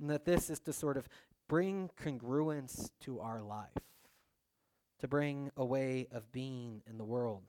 And 0.00 0.08
that 0.10 0.24
this 0.24 0.48
is 0.48 0.58
to 0.60 0.72
sort 0.72 0.96
of 0.96 1.08
bring 1.48 1.90
congruence 2.02 2.90
to 3.00 3.20
our 3.20 3.42
life, 3.42 3.68
to 5.00 5.08
bring 5.08 5.50
a 5.56 5.64
way 5.64 6.06
of 6.12 6.32
being 6.32 6.82
in 6.88 6.96
the 6.96 7.04
world. 7.04 7.42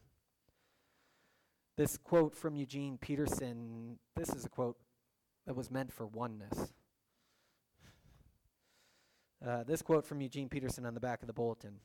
This 1.77 1.97
quote 1.97 2.35
from 2.35 2.55
Eugene 2.55 2.97
Peterson, 2.97 3.97
this 4.15 4.29
is 4.29 4.43
a 4.43 4.49
quote 4.49 4.77
that 5.45 5.55
was 5.55 5.71
meant 5.71 5.91
for 5.91 6.05
oneness. 6.05 6.73
Uh, 9.45 9.63
this 9.63 9.81
quote 9.81 10.05
from 10.05 10.21
Eugene 10.21 10.49
Peterson 10.49 10.85
on 10.85 10.93
the 10.93 10.99
back 10.99 11.21
of 11.21 11.27
the 11.27 11.33
bulletin 11.33 11.79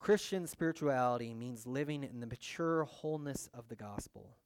Christian 0.00 0.46
spirituality 0.46 1.32
means 1.32 1.66
living 1.66 2.04
in 2.04 2.20
the 2.20 2.26
mature 2.26 2.84
wholeness 2.84 3.48
of 3.54 3.68
the 3.68 3.76
gospel. 3.76 4.36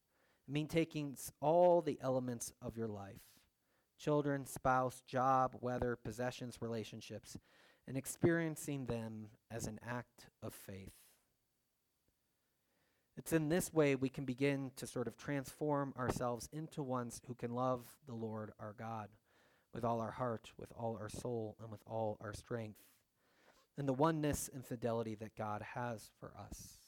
It 0.47 0.53
means 0.53 0.71
taking 0.71 1.17
all 1.41 1.83
the 1.83 1.99
elements 2.01 2.53
of 2.63 2.77
your 2.77 2.87
life 2.87 3.23
children, 3.99 4.47
spouse, 4.47 5.03
job, 5.07 5.57
weather, 5.61 5.97
possessions, 5.97 6.59
relationships, 6.61 7.37
and 7.87 7.97
experiencing 7.97 8.87
them 8.87 9.29
as 9.51 9.67
an 9.67 9.81
act 9.87 10.27
of 10.43 10.55
faith. 10.55 10.93
It's 13.17 13.33
in 13.33 13.49
this 13.49 13.73
way 13.73 13.97
we 13.97 14.09
can 14.09 14.25
begin 14.25 14.71
to 14.77 14.87
sort 14.87 15.09
of 15.09 15.17
transform 15.17 15.93
ourselves 15.99 16.49
into 16.53 16.83
ones 16.83 17.21
who 17.27 17.35
can 17.35 17.53
love 17.53 17.87
the 18.07 18.15
Lord 18.15 18.53
our 18.61 18.75
God 18.79 19.09
with 19.75 19.85
all 19.85 20.01
our 20.01 20.13
heart, 20.13 20.53
with 20.57 20.73
all 20.79 20.97
our 21.01 21.09
soul, 21.09 21.57
and 21.61 21.71
with 21.71 21.83
all 21.87 22.17
our 22.21 22.33
strength. 22.33 22.79
and 23.77 23.89
the 23.89 23.93
oneness 23.93 24.51
and 24.53 24.67
fidelity 24.67 25.15
that 25.15 25.37
God 25.37 25.63
has 25.75 26.11
for 26.19 26.33
us. 26.37 26.88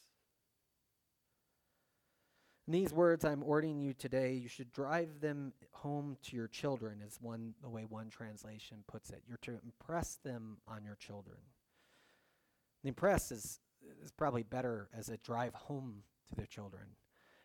In 2.70 2.78
these 2.78 2.92
words 2.92 3.24
I'm 3.24 3.42
ordering 3.42 3.80
you 3.80 3.92
today, 3.94 4.35
you 4.35 4.46
should 4.46 4.70
drive 4.70 5.20
them 5.20 5.52
home 5.72 6.16
to 6.22 6.37
your 6.37 6.46
children, 6.46 7.02
is 7.04 7.18
one 7.20 7.52
the 7.62 7.68
way 7.68 7.85
one 7.85 8.11
translation 8.11 8.85
puts 8.87 9.11
it. 9.11 9.24
You're 9.26 9.38
to 9.38 9.59
impress 9.64 10.20
them 10.22 10.59
on 10.68 10.85
your 10.85 10.94
children. 10.94 11.38
The 12.85 12.90
impress 12.90 13.33
is, 13.33 13.59
is 14.04 14.12
probably 14.12 14.44
better 14.44 14.88
as 14.96 15.09
a 15.09 15.16
drive 15.16 15.52
home 15.52 16.04
to 16.28 16.37
their 16.37 16.46
children. 16.46 16.85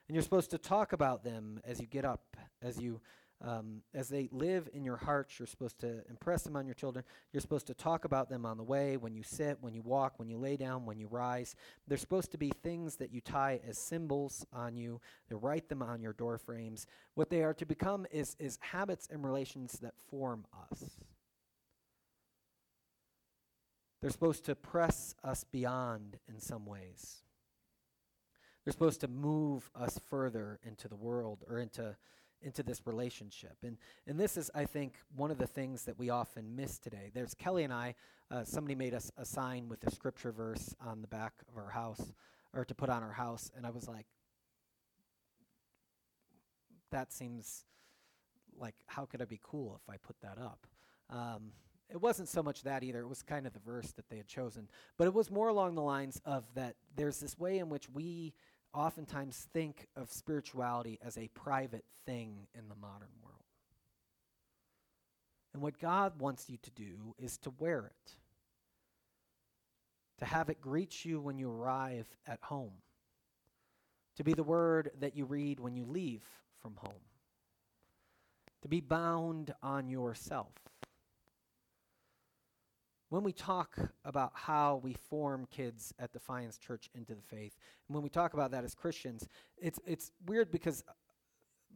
And 0.08 0.14
you're 0.14 0.22
supposed 0.22 0.52
to 0.52 0.60
talk 0.60 0.94
about 0.94 1.24
them 1.24 1.60
as 1.64 1.82
you 1.82 1.88
get 1.88 2.06
up, 2.06 2.38
as 2.62 2.80
you 2.80 3.02
um, 3.44 3.82
as 3.94 4.08
they 4.08 4.30
live 4.32 4.70
in 4.74 4.86
your 4.86 4.96
hearts, 4.98 5.38
you're 5.38 5.48
supposed 5.48 5.80
to 5.80 6.02
impress 6.10 6.44
them 6.44 6.56
on 6.56 6.66
your 6.66 6.74
children. 6.74 7.04
You're 7.34 7.42
supposed 7.42 7.68
to 7.68 7.74
talk 7.74 8.06
about 8.06 8.30
them 8.30 8.46
on 8.46 8.58
the 8.58 8.64
way, 8.64 8.98
when 8.98 9.14
you 9.14 9.24
sit, 9.24 9.58
when 9.62 9.74
you 9.74 9.82
walk, 9.82 10.14
when 10.18 10.30
you 10.30 10.38
lay 10.38 10.56
down, 10.56 10.86
when 10.86 11.00
you 11.00 11.08
rise. 11.08 11.56
They're 11.88 11.98
supposed 11.98 12.32
to 12.32 12.38
be 12.38 12.52
things 12.64 12.96
that 12.96 13.12
you 13.12 13.22
tie 13.22 13.60
as 13.68 13.78
symbols 13.78 14.46
on 14.54 14.78
you. 14.78 15.02
They 15.30 15.36
write 15.36 15.70
them 15.70 15.82
on 15.82 16.02
your 16.02 16.14
door 16.14 16.38
frames. 16.38 16.88
What 17.14 17.30
they 17.30 17.44
are 17.44 17.54
to 17.56 17.66
become 17.66 18.06
is, 18.10 18.36
is 18.40 18.58
habits 18.62 19.08
and 19.12 19.24
relations 19.24 19.80
that 19.82 19.94
form 20.10 20.46
us. 20.72 20.98
They're 24.02 24.12
supposed 24.12 24.46
to 24.46 24.56
press 24.56 25.14
us 25.24 25.44
beyond 25.44 26.18
in 26.30 26.40
some 26.40 26.66
ways. 26.66 27.24
They're 28.64 28.72
supposed 28.72 29.02
to 29.02 29.08
move 29.08 29.70
us 29.76 30.00
further 30.10 30.60
into 30.64 30.88
the 30.88 30.96
world 30.96 31.44
or 31.50 31.60
into 31.60 31.96
into 32.46 32.64
this 32.64 32.82
relationship. 32.86 33.58
And, 33.64 33.76
and 34.08 34.20
this 34.20 34.38
is, 34.38 34.52
I 34.54 34.66
think, 34.66 34.94
one 35.16 35.32
of 35.32 35.38
the 35.38 35.48
things 35.48 35.84
that 35.86 35.98
we 35.98 36.12
often 36.12 36.56
miss 36.56 36.78
today. 36.78 37.10
There's 37.14 37.34
Kelly 37.34 37.64
and 37.64 37.74
I, 37.74 37.96
uh, 38.32 38.44
somebody 38.44 38.76
made 38.76 38.94
us 38.94 39.12
a 39.18 39.26
sign 39.26 39.68
with 39.68 39.84
a 39.86 39.92
scripture 39.92 40.32
verse 40.32 40.76
on 40.80 41.02
the 41.02 41.08
back 41.08 41.34
of 41.50 41.58
our 41.58 41.72
house, 41.72 42.14
or 42.54 42.64
to 42.64 42.76
put 42.76 42.90
on 42.90 43.04
our 43.04 43.12
house, 43.12 43.52
and 43.58 43.66
I 43.66 43.72
was 43.72 43.88
like, 43.88 44.06
that 46.92 47.12
seems 47.12 47.66
like, 48.58 48.76
how 48.86 49.06
could 49.06 49.22
I 49.22 49.26
be 49.26 49.40
cool 49.44 49.82
if 49.84 49.94
I 49.94 49.98
put 49.98 50.16
that 50.22 50.38
up? 50.38 50.68
Um, 51.10 51.52
it 51.90 52.02
wasn't 52.02 52.30
so 52.30 52.42
much 52.42 52.64
that 52.64 52.84
either. 52.84 53.02
It 53.02 53.08
was 53.08 53.22
kind 53.22 53.46
of 53.46 53.54
the 53.54 53.60
verse 53.60 53.92
that 53.94 54.10
they 54.10 54.18
had 54.18 54.28
chosen. 54.28 54.70
But 54.98 55.08
it 55.08 55.14
was 55.14 55.30
more 55.30 55.50
along 55.50 55.76
the 55.76 55.82
lines 55.82 56.22
of 56.26 56.46
that 56.56 56.76
there's 56.96 57.20
this 57.20 57.38
way 57.38 57.60
in 57.60 57.70
which 57.70 57.90
we 57.90 58.34
oftentimes 58.76 59.48
think 59.54 59.88
of 59.96 60.12
spirituality 60.12 61.00
as 61.04 61.18
a 61.18 61.30
private 61.30 61.86
thing 62.06 62.48
in 62.54 62.68
the 62.68 62.76
modern 62.76 63.10
world. 63.24 63.36
And 65.54 65.62
what 65.62 65.80
God 65.80 66.20
wants 66.20 66.50
you 66.50 66.58
to 66.62 66.72
do 66.72 67.16
is 67.18 67.38
to 67.40 67.54
wear 67.60 67.86
it, 67.86 68.16
to 70.20 70.26
have 70.26 70.50
it 70.50 70.60
greet 70.60 71.06
you 71.06 71.22
when 71.22 71.38
you 71.38 71.50
arrive 71.50 72.08
at 72.28 72.40
home, 72.42 72.74
to 74.18 74.24
be 74.24 74.34
the 74.34 74.44
word 74.44 74.92
that 75.00 75.16
you 75.16 75.26
read 75.26 75.60
when 75.60 75.76
you 75.76 75.86
leave 75.86 76.24
from 76.62 76.76
home, 76.76 77.02
to 78.62 78.68
be 78.68 78.82
bound 78.82 79.54
on 79.64 79.88
yourself 79.88 80.52
when 83.16 83.24
we 83.24 83.32
talk 83.32 83.78
about 84.04 84.34
how 84.34 84.82
we 84.84 84.94
form 85.10 85.48
kids 85.50 85.94
at 86.00 86.12
Defiance 86.12 86.58
Church 86.58 86.90
into 86.94 87.16
the 87.16 87.22
faith, 87.22 87.56
and 87.88 87.96
when 87.96 88.04
we 88.04 88.10
talk 88.10 88.34
about 88.34 88.52
that 88.52 88.66
as 88.66 88.76
Christians, 88.76 89.26
it's 89.58 89.80
it's 89.86 90.12
weird 90.26 90.52
because 90.52 90.84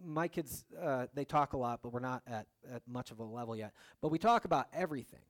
my 0.03 0.27
kids 0.27 0.65
uh, 0.81 1.05
they 1.13 1.23
talk 1.23 1.53
a 1.53 1.57
lot, 1.57 1.79
but 1.81 1.93
we're 1.93 2.01
not 2.01 2.23
at, 2.27 2.45
at 2.69 2.81
much 2.85 3.11
of 3.11 3.19
a 3.19 3.23
level 3.23 3.55
yet. 3.55 3.71
But 4.01 4.11
we 4.11 4.17
talk 4.17 4.43
about 4.43 4.67
everything. 4.73 5.21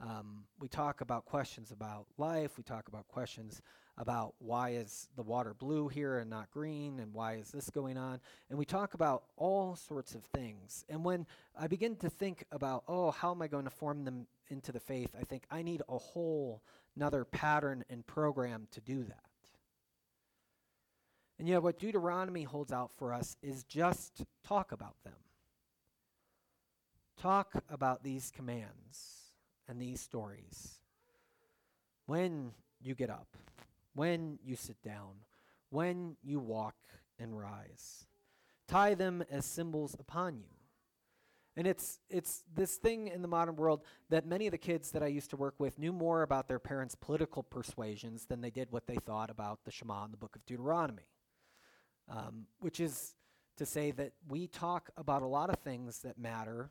Um, 0.00 0.44
we 0.60 0.68
talk 0.68 1.02
about 1.02 1.26
questions 1.26 1.72
about 1.72 2.06
life. 2.16 2.56
We 2.56 2.62
talk 2.62 2.88
about 2.88 3.06
questions 3.08 3.60
about 3.96 4.34
why 4.38 4.70
is 4.70 5.08
the 5.16 5.22
water 5.22 5.54
blue 5.54 5.88
here 5.88 6.18
and 6.18 6.28
not 6.28 6.50
green, 6.50 6.98
and 6.98 7.14
why 7.14 7.34
is 7.34 7.50
this 7.50 7.70
going 7.70 7.96
on. 7.96 8.20
And 8.50 8.58
we 8.58 8.64
talk 8.64 8.94
about 8.94 9.24
all 9.36 9.76
sorts 9.76 10.14
of 10.14 10.24
things. 10.24 10.84
And 10.88 11.04
when 11.04 11.26
I 11.58 11.68
begin 11.68 11.96
to 11.96 12.10
think 12.10 12.44
about, 12.50 12.84
oh, 12.88 13.12
how 13.12 13.30
am 13.30 13.40
I 13.40 13.46
going 13.46 13.64
to 13.64 13.70
form 13.70 14.04
them 14.04 14.26
into 14.50 14.72
the 14.72 14.80
faith, 14.80 15.10
I 15.18 15.24
think 15.24 15.44
I 15.50 15.62
need 15.62 15.82
a 15.88 15.98
whole 15.98 16.62
another 16.96 17.24
pattern 17.24 17.84
and 17.90 18.06
program 18.06 18.68
to 18.72 18.80
do 18.80 19.02
that. 19.04 19.24
And 21.38 21.48
yet, 21.48 21.62
what 21.62 21.78
Deuteronomy 21.78 22.44
holds 22.44 22.72
out 22.72 22.92
for 22.96 23.12
us 23.12 23.36
is 23.42 23.64
just 23.64 24.24
talk 24.46 24.70
about 24.70 24.94
them. 25.02 25.14
Talk 27.20 27.54
about 27.68 28.04
these 28.04 28.30
commands 28.30 29.32
and 29.68 29.80
these 29.80 30.00
stories. 30.00 30.80
When 32.06 32.52
you 32.80 32.94
get 32.94 33.10
up, 33.10 33.36
when 33.94 34.38
you 34.44 34.56
sit 34.56 34.82
down, 34.82 35.22
when 35.70 36.16
you 36.22 36.38
walk 36.38 36.76
and 37.18 37.38
rise. 37.38 38.06
Tie 38.68 38.94
them 38.94 39.24
as 39.30 39.44
symbols 39.44 39.94
upon 39.98 40.36
you. 40.36 40.54
And 41.56 41.66
it's 41.66 42.00
it's 42.10 42.42
this 42.52 42.76
thing 42.76 43.06
in 43.06 43.22
the 43.22 43.28
modern 43.28 43.54
world 43.54 43.82
that 44.10 44.26
many 44.26 44.46
of 44.46 44.50
the 44.50 44.58
kids 44.58 44.90
that 44.90 45.04
I 45.04 45.06
used 45.06 45.30
to 45.30 45.36
work 45.36 45.54
with 45.58 45.78
knew 45.78 45.92
more 45.92 46.22
about 46.22 46.48
their 46.48 46.58
parents' 46.58 46.96
political 46.96 47.44
persuasions 47.44 48.26
than 48.26 48.40
they 48.40 48.50
did 48.50 48.72
what 48.72 48.88
they 48.88 48.96
thought 48.96 49.30
about 49.30 49.64
the 49.64 49.70
Shema 49.70 50.04
and 50.04 50.12
the 50.12 50.16
book 50.16 50.34
of 50.34 50.44
Deuteronomy. 50.46 51.06
Um, 52.08 52.46
which 52.58 52.80
is 52.80 53.14
to 53.56 53.64
say 53.64 53.92
that 53.92 54.12
we 54.28 54.48
talk 54.48 54.90
about 54.96 55.22
a 55.22 55.26
lot 55.26 55.48
of 55.48 55.58
things 55.60 56.00
that 56.00 56.18
matter 56.18 56.70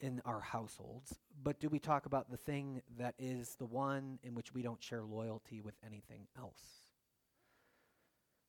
in 0.00 0.20
our 0.24 0.40
households, 0.40 1.18
but 1.42 1.60
do 1.60 1.68
we 1.68 1.78
talk 1.78 2.06
about 2.06 2.30
the 2.30 2.36
thing 2.36 2.82
that 2.98 3.14
is 3.18 3.56
the 3.58 3.66
one 3.66 4.18
in 4.22 4.34
which 4.34 4.52
we 4.54 4.62
don't 4.62 4.82
share 4.82 5.02
loyalty 5.02 5.60
with 5.60 5.74
anything 5.84 6.26
else? 6.38 6.62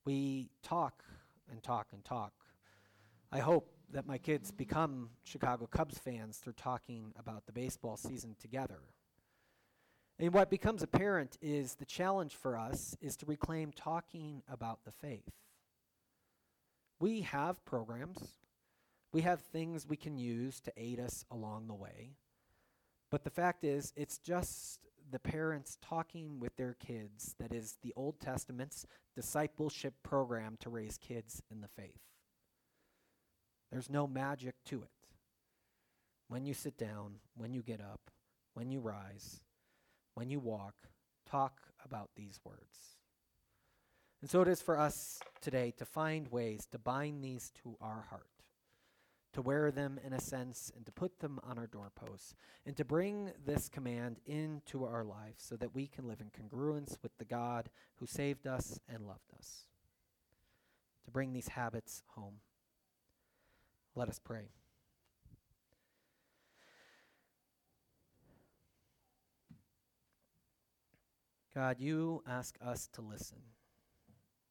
We 0.06 0.50
talk 0.64 1.04
and 1.52 1.62
talk 1.62 1.88
and 1.94 2.04
talk. 2.04 2.34
I 3.32 3.40
hope 3.40 3.72
that 3.92 4.08
my 4.08 4.18
kids 4.18 4.52
become 4.52 5.10
Chicago 5.24 5.68
Cubs 5.68 5.98
fans 5.98 6.38
through 6.38 6.54
talking 6.54 7.14
about 7.18 7.46
the 7.46 7.52
baseball 7.52 7.98
season 7.98 8.36
together. 8.40 8.82
And 10.20 10.34
what 10.34 10.50
becomes 10.50 10.84
apparent 10.84 11.38
is 11.42 11.76
the 11.76 11.86
challenge 11.86 12.36
for 12.36 12.58
us 12.58 12.96
is 13.02 13.16
to 13.18 13.26
reclaim 13.26 13.72
talking 13.72 14.44
about 14.52 14.84
the 14.84 14.92
faith. 14.92 15.32
We 17.00 17.22
have 17.22 17.64
programs, 17.64 18.36
we 19.12 19.22
have 19.22 19.41
things 19.41 19.88
we 19.88 19.98
can 19.98 20.17
use 20.17 20.60
to 20.62 20.74
aid 20.78 21.00
us 21.00 21.26
along 21.32 21.67
the 21.67 21.74
way. 21.74 22.12
But 23.10 23.24
the 23.24 23.30
fact 23.30 23.63
is, 23.63 23.91
it's 23.95 24.19
just 24.19 24.82
the 25.12 25.19
parents 25.19 25.78
talking 25.82 26.39
with 26.39 26.56
their 26.56 26.76
kids 26.76 27.36
that 27.39 27.52
is 27.52 27.78
the 27.82 27.93
Old 27.95 28.19
Testament's 28.19 28.86
discipleship 29.15 29.95
program 30.04 30.58
to 30.60 30.69
raise 30.69 30.98
kids 30.98 31.41
in 31.50 31.62
the 31.62 31.67
faith. 31.67 32.02
There's 33.72 33.89
no 33.89 34.08
magic 34.08 34.56
to 34.65 34.84
it. 34.84 34.89
When 36.28 36.45
you 36.45 36.54
sit 36.54 36.78
down, 36.78 37.15
when 37.36 37.54
you 37.54 37.63
get 37.63 37.82
up, 37.82 38.12
when 38.54 38.69
you 38.72 38.80
rise, 38.80 39.41
when 40.13 40.30
you 40.30 40.39
walk, 40.39 40.76
talk 41.28 41.54
about 41.84 42.10
these 42.15 42.39
words. 42.43 42.98
And 44.22 44.30
so 44.30 44.41
it 44.41 44.48
is 44.48 44.62
for 44.62 44.78
us 44.78 45.19
today 45.41 45.74
to 45.78 45.86
find 45.86 46.28
ways 46.28 46.67
to 46.72 46.78
bind 46.78 47.24
these 47.24 47.52
to 47.63 47.78
our 47.82 48.06
heart, 48.10 48.38
to 49.34 49.42
wear 49.42 49.72
them 49.72 50.00
in 50.04 50.13
a 50.13 50.20
sense, 50.20 50.72
and 50.76 50.86
to 50.86 50.92
put 50.92 51.20
them 51.20 51.39
on 51.44 51.58
our 51.58 51.68
doorposts, 51.68 52.34
and 52.65 52.76
to 52.78 52.84
bring 52.84 53.32
this 53.46 53.70
command 53.70 54.20
into 54.26 54.86
our 54.86 55.04
lives 55.04 55.44
so 55.44 55.56
that 55.56 55.76
we 55.76 55.88
can 55.88 56.08
live 56.08 56.22
in 56.22 56.30
congruence 56.30 56.98
with 57.04 57.18
the 57.18 57.26
God 57.26 57.70
who 57.98 58.06
saved 58.06 58.48
us 58.48 58.80
and 58.88 59.06
loved 59.06 59.32
us. 59.38 59.65
To 61.06 61.12
bring 61.12 61.34
these 61.34 61.50
habits 61.50 62.04
home. 62.15 62.36
Let 63.96 64.10
us 64.10 64.20
pray. 64.20 64.50
God, 71.54 71.80
you 71.80 72.23
ask 72.27 72.58
us 72.62 72.88
to 72.94 73.02
listen. 73.02 73.40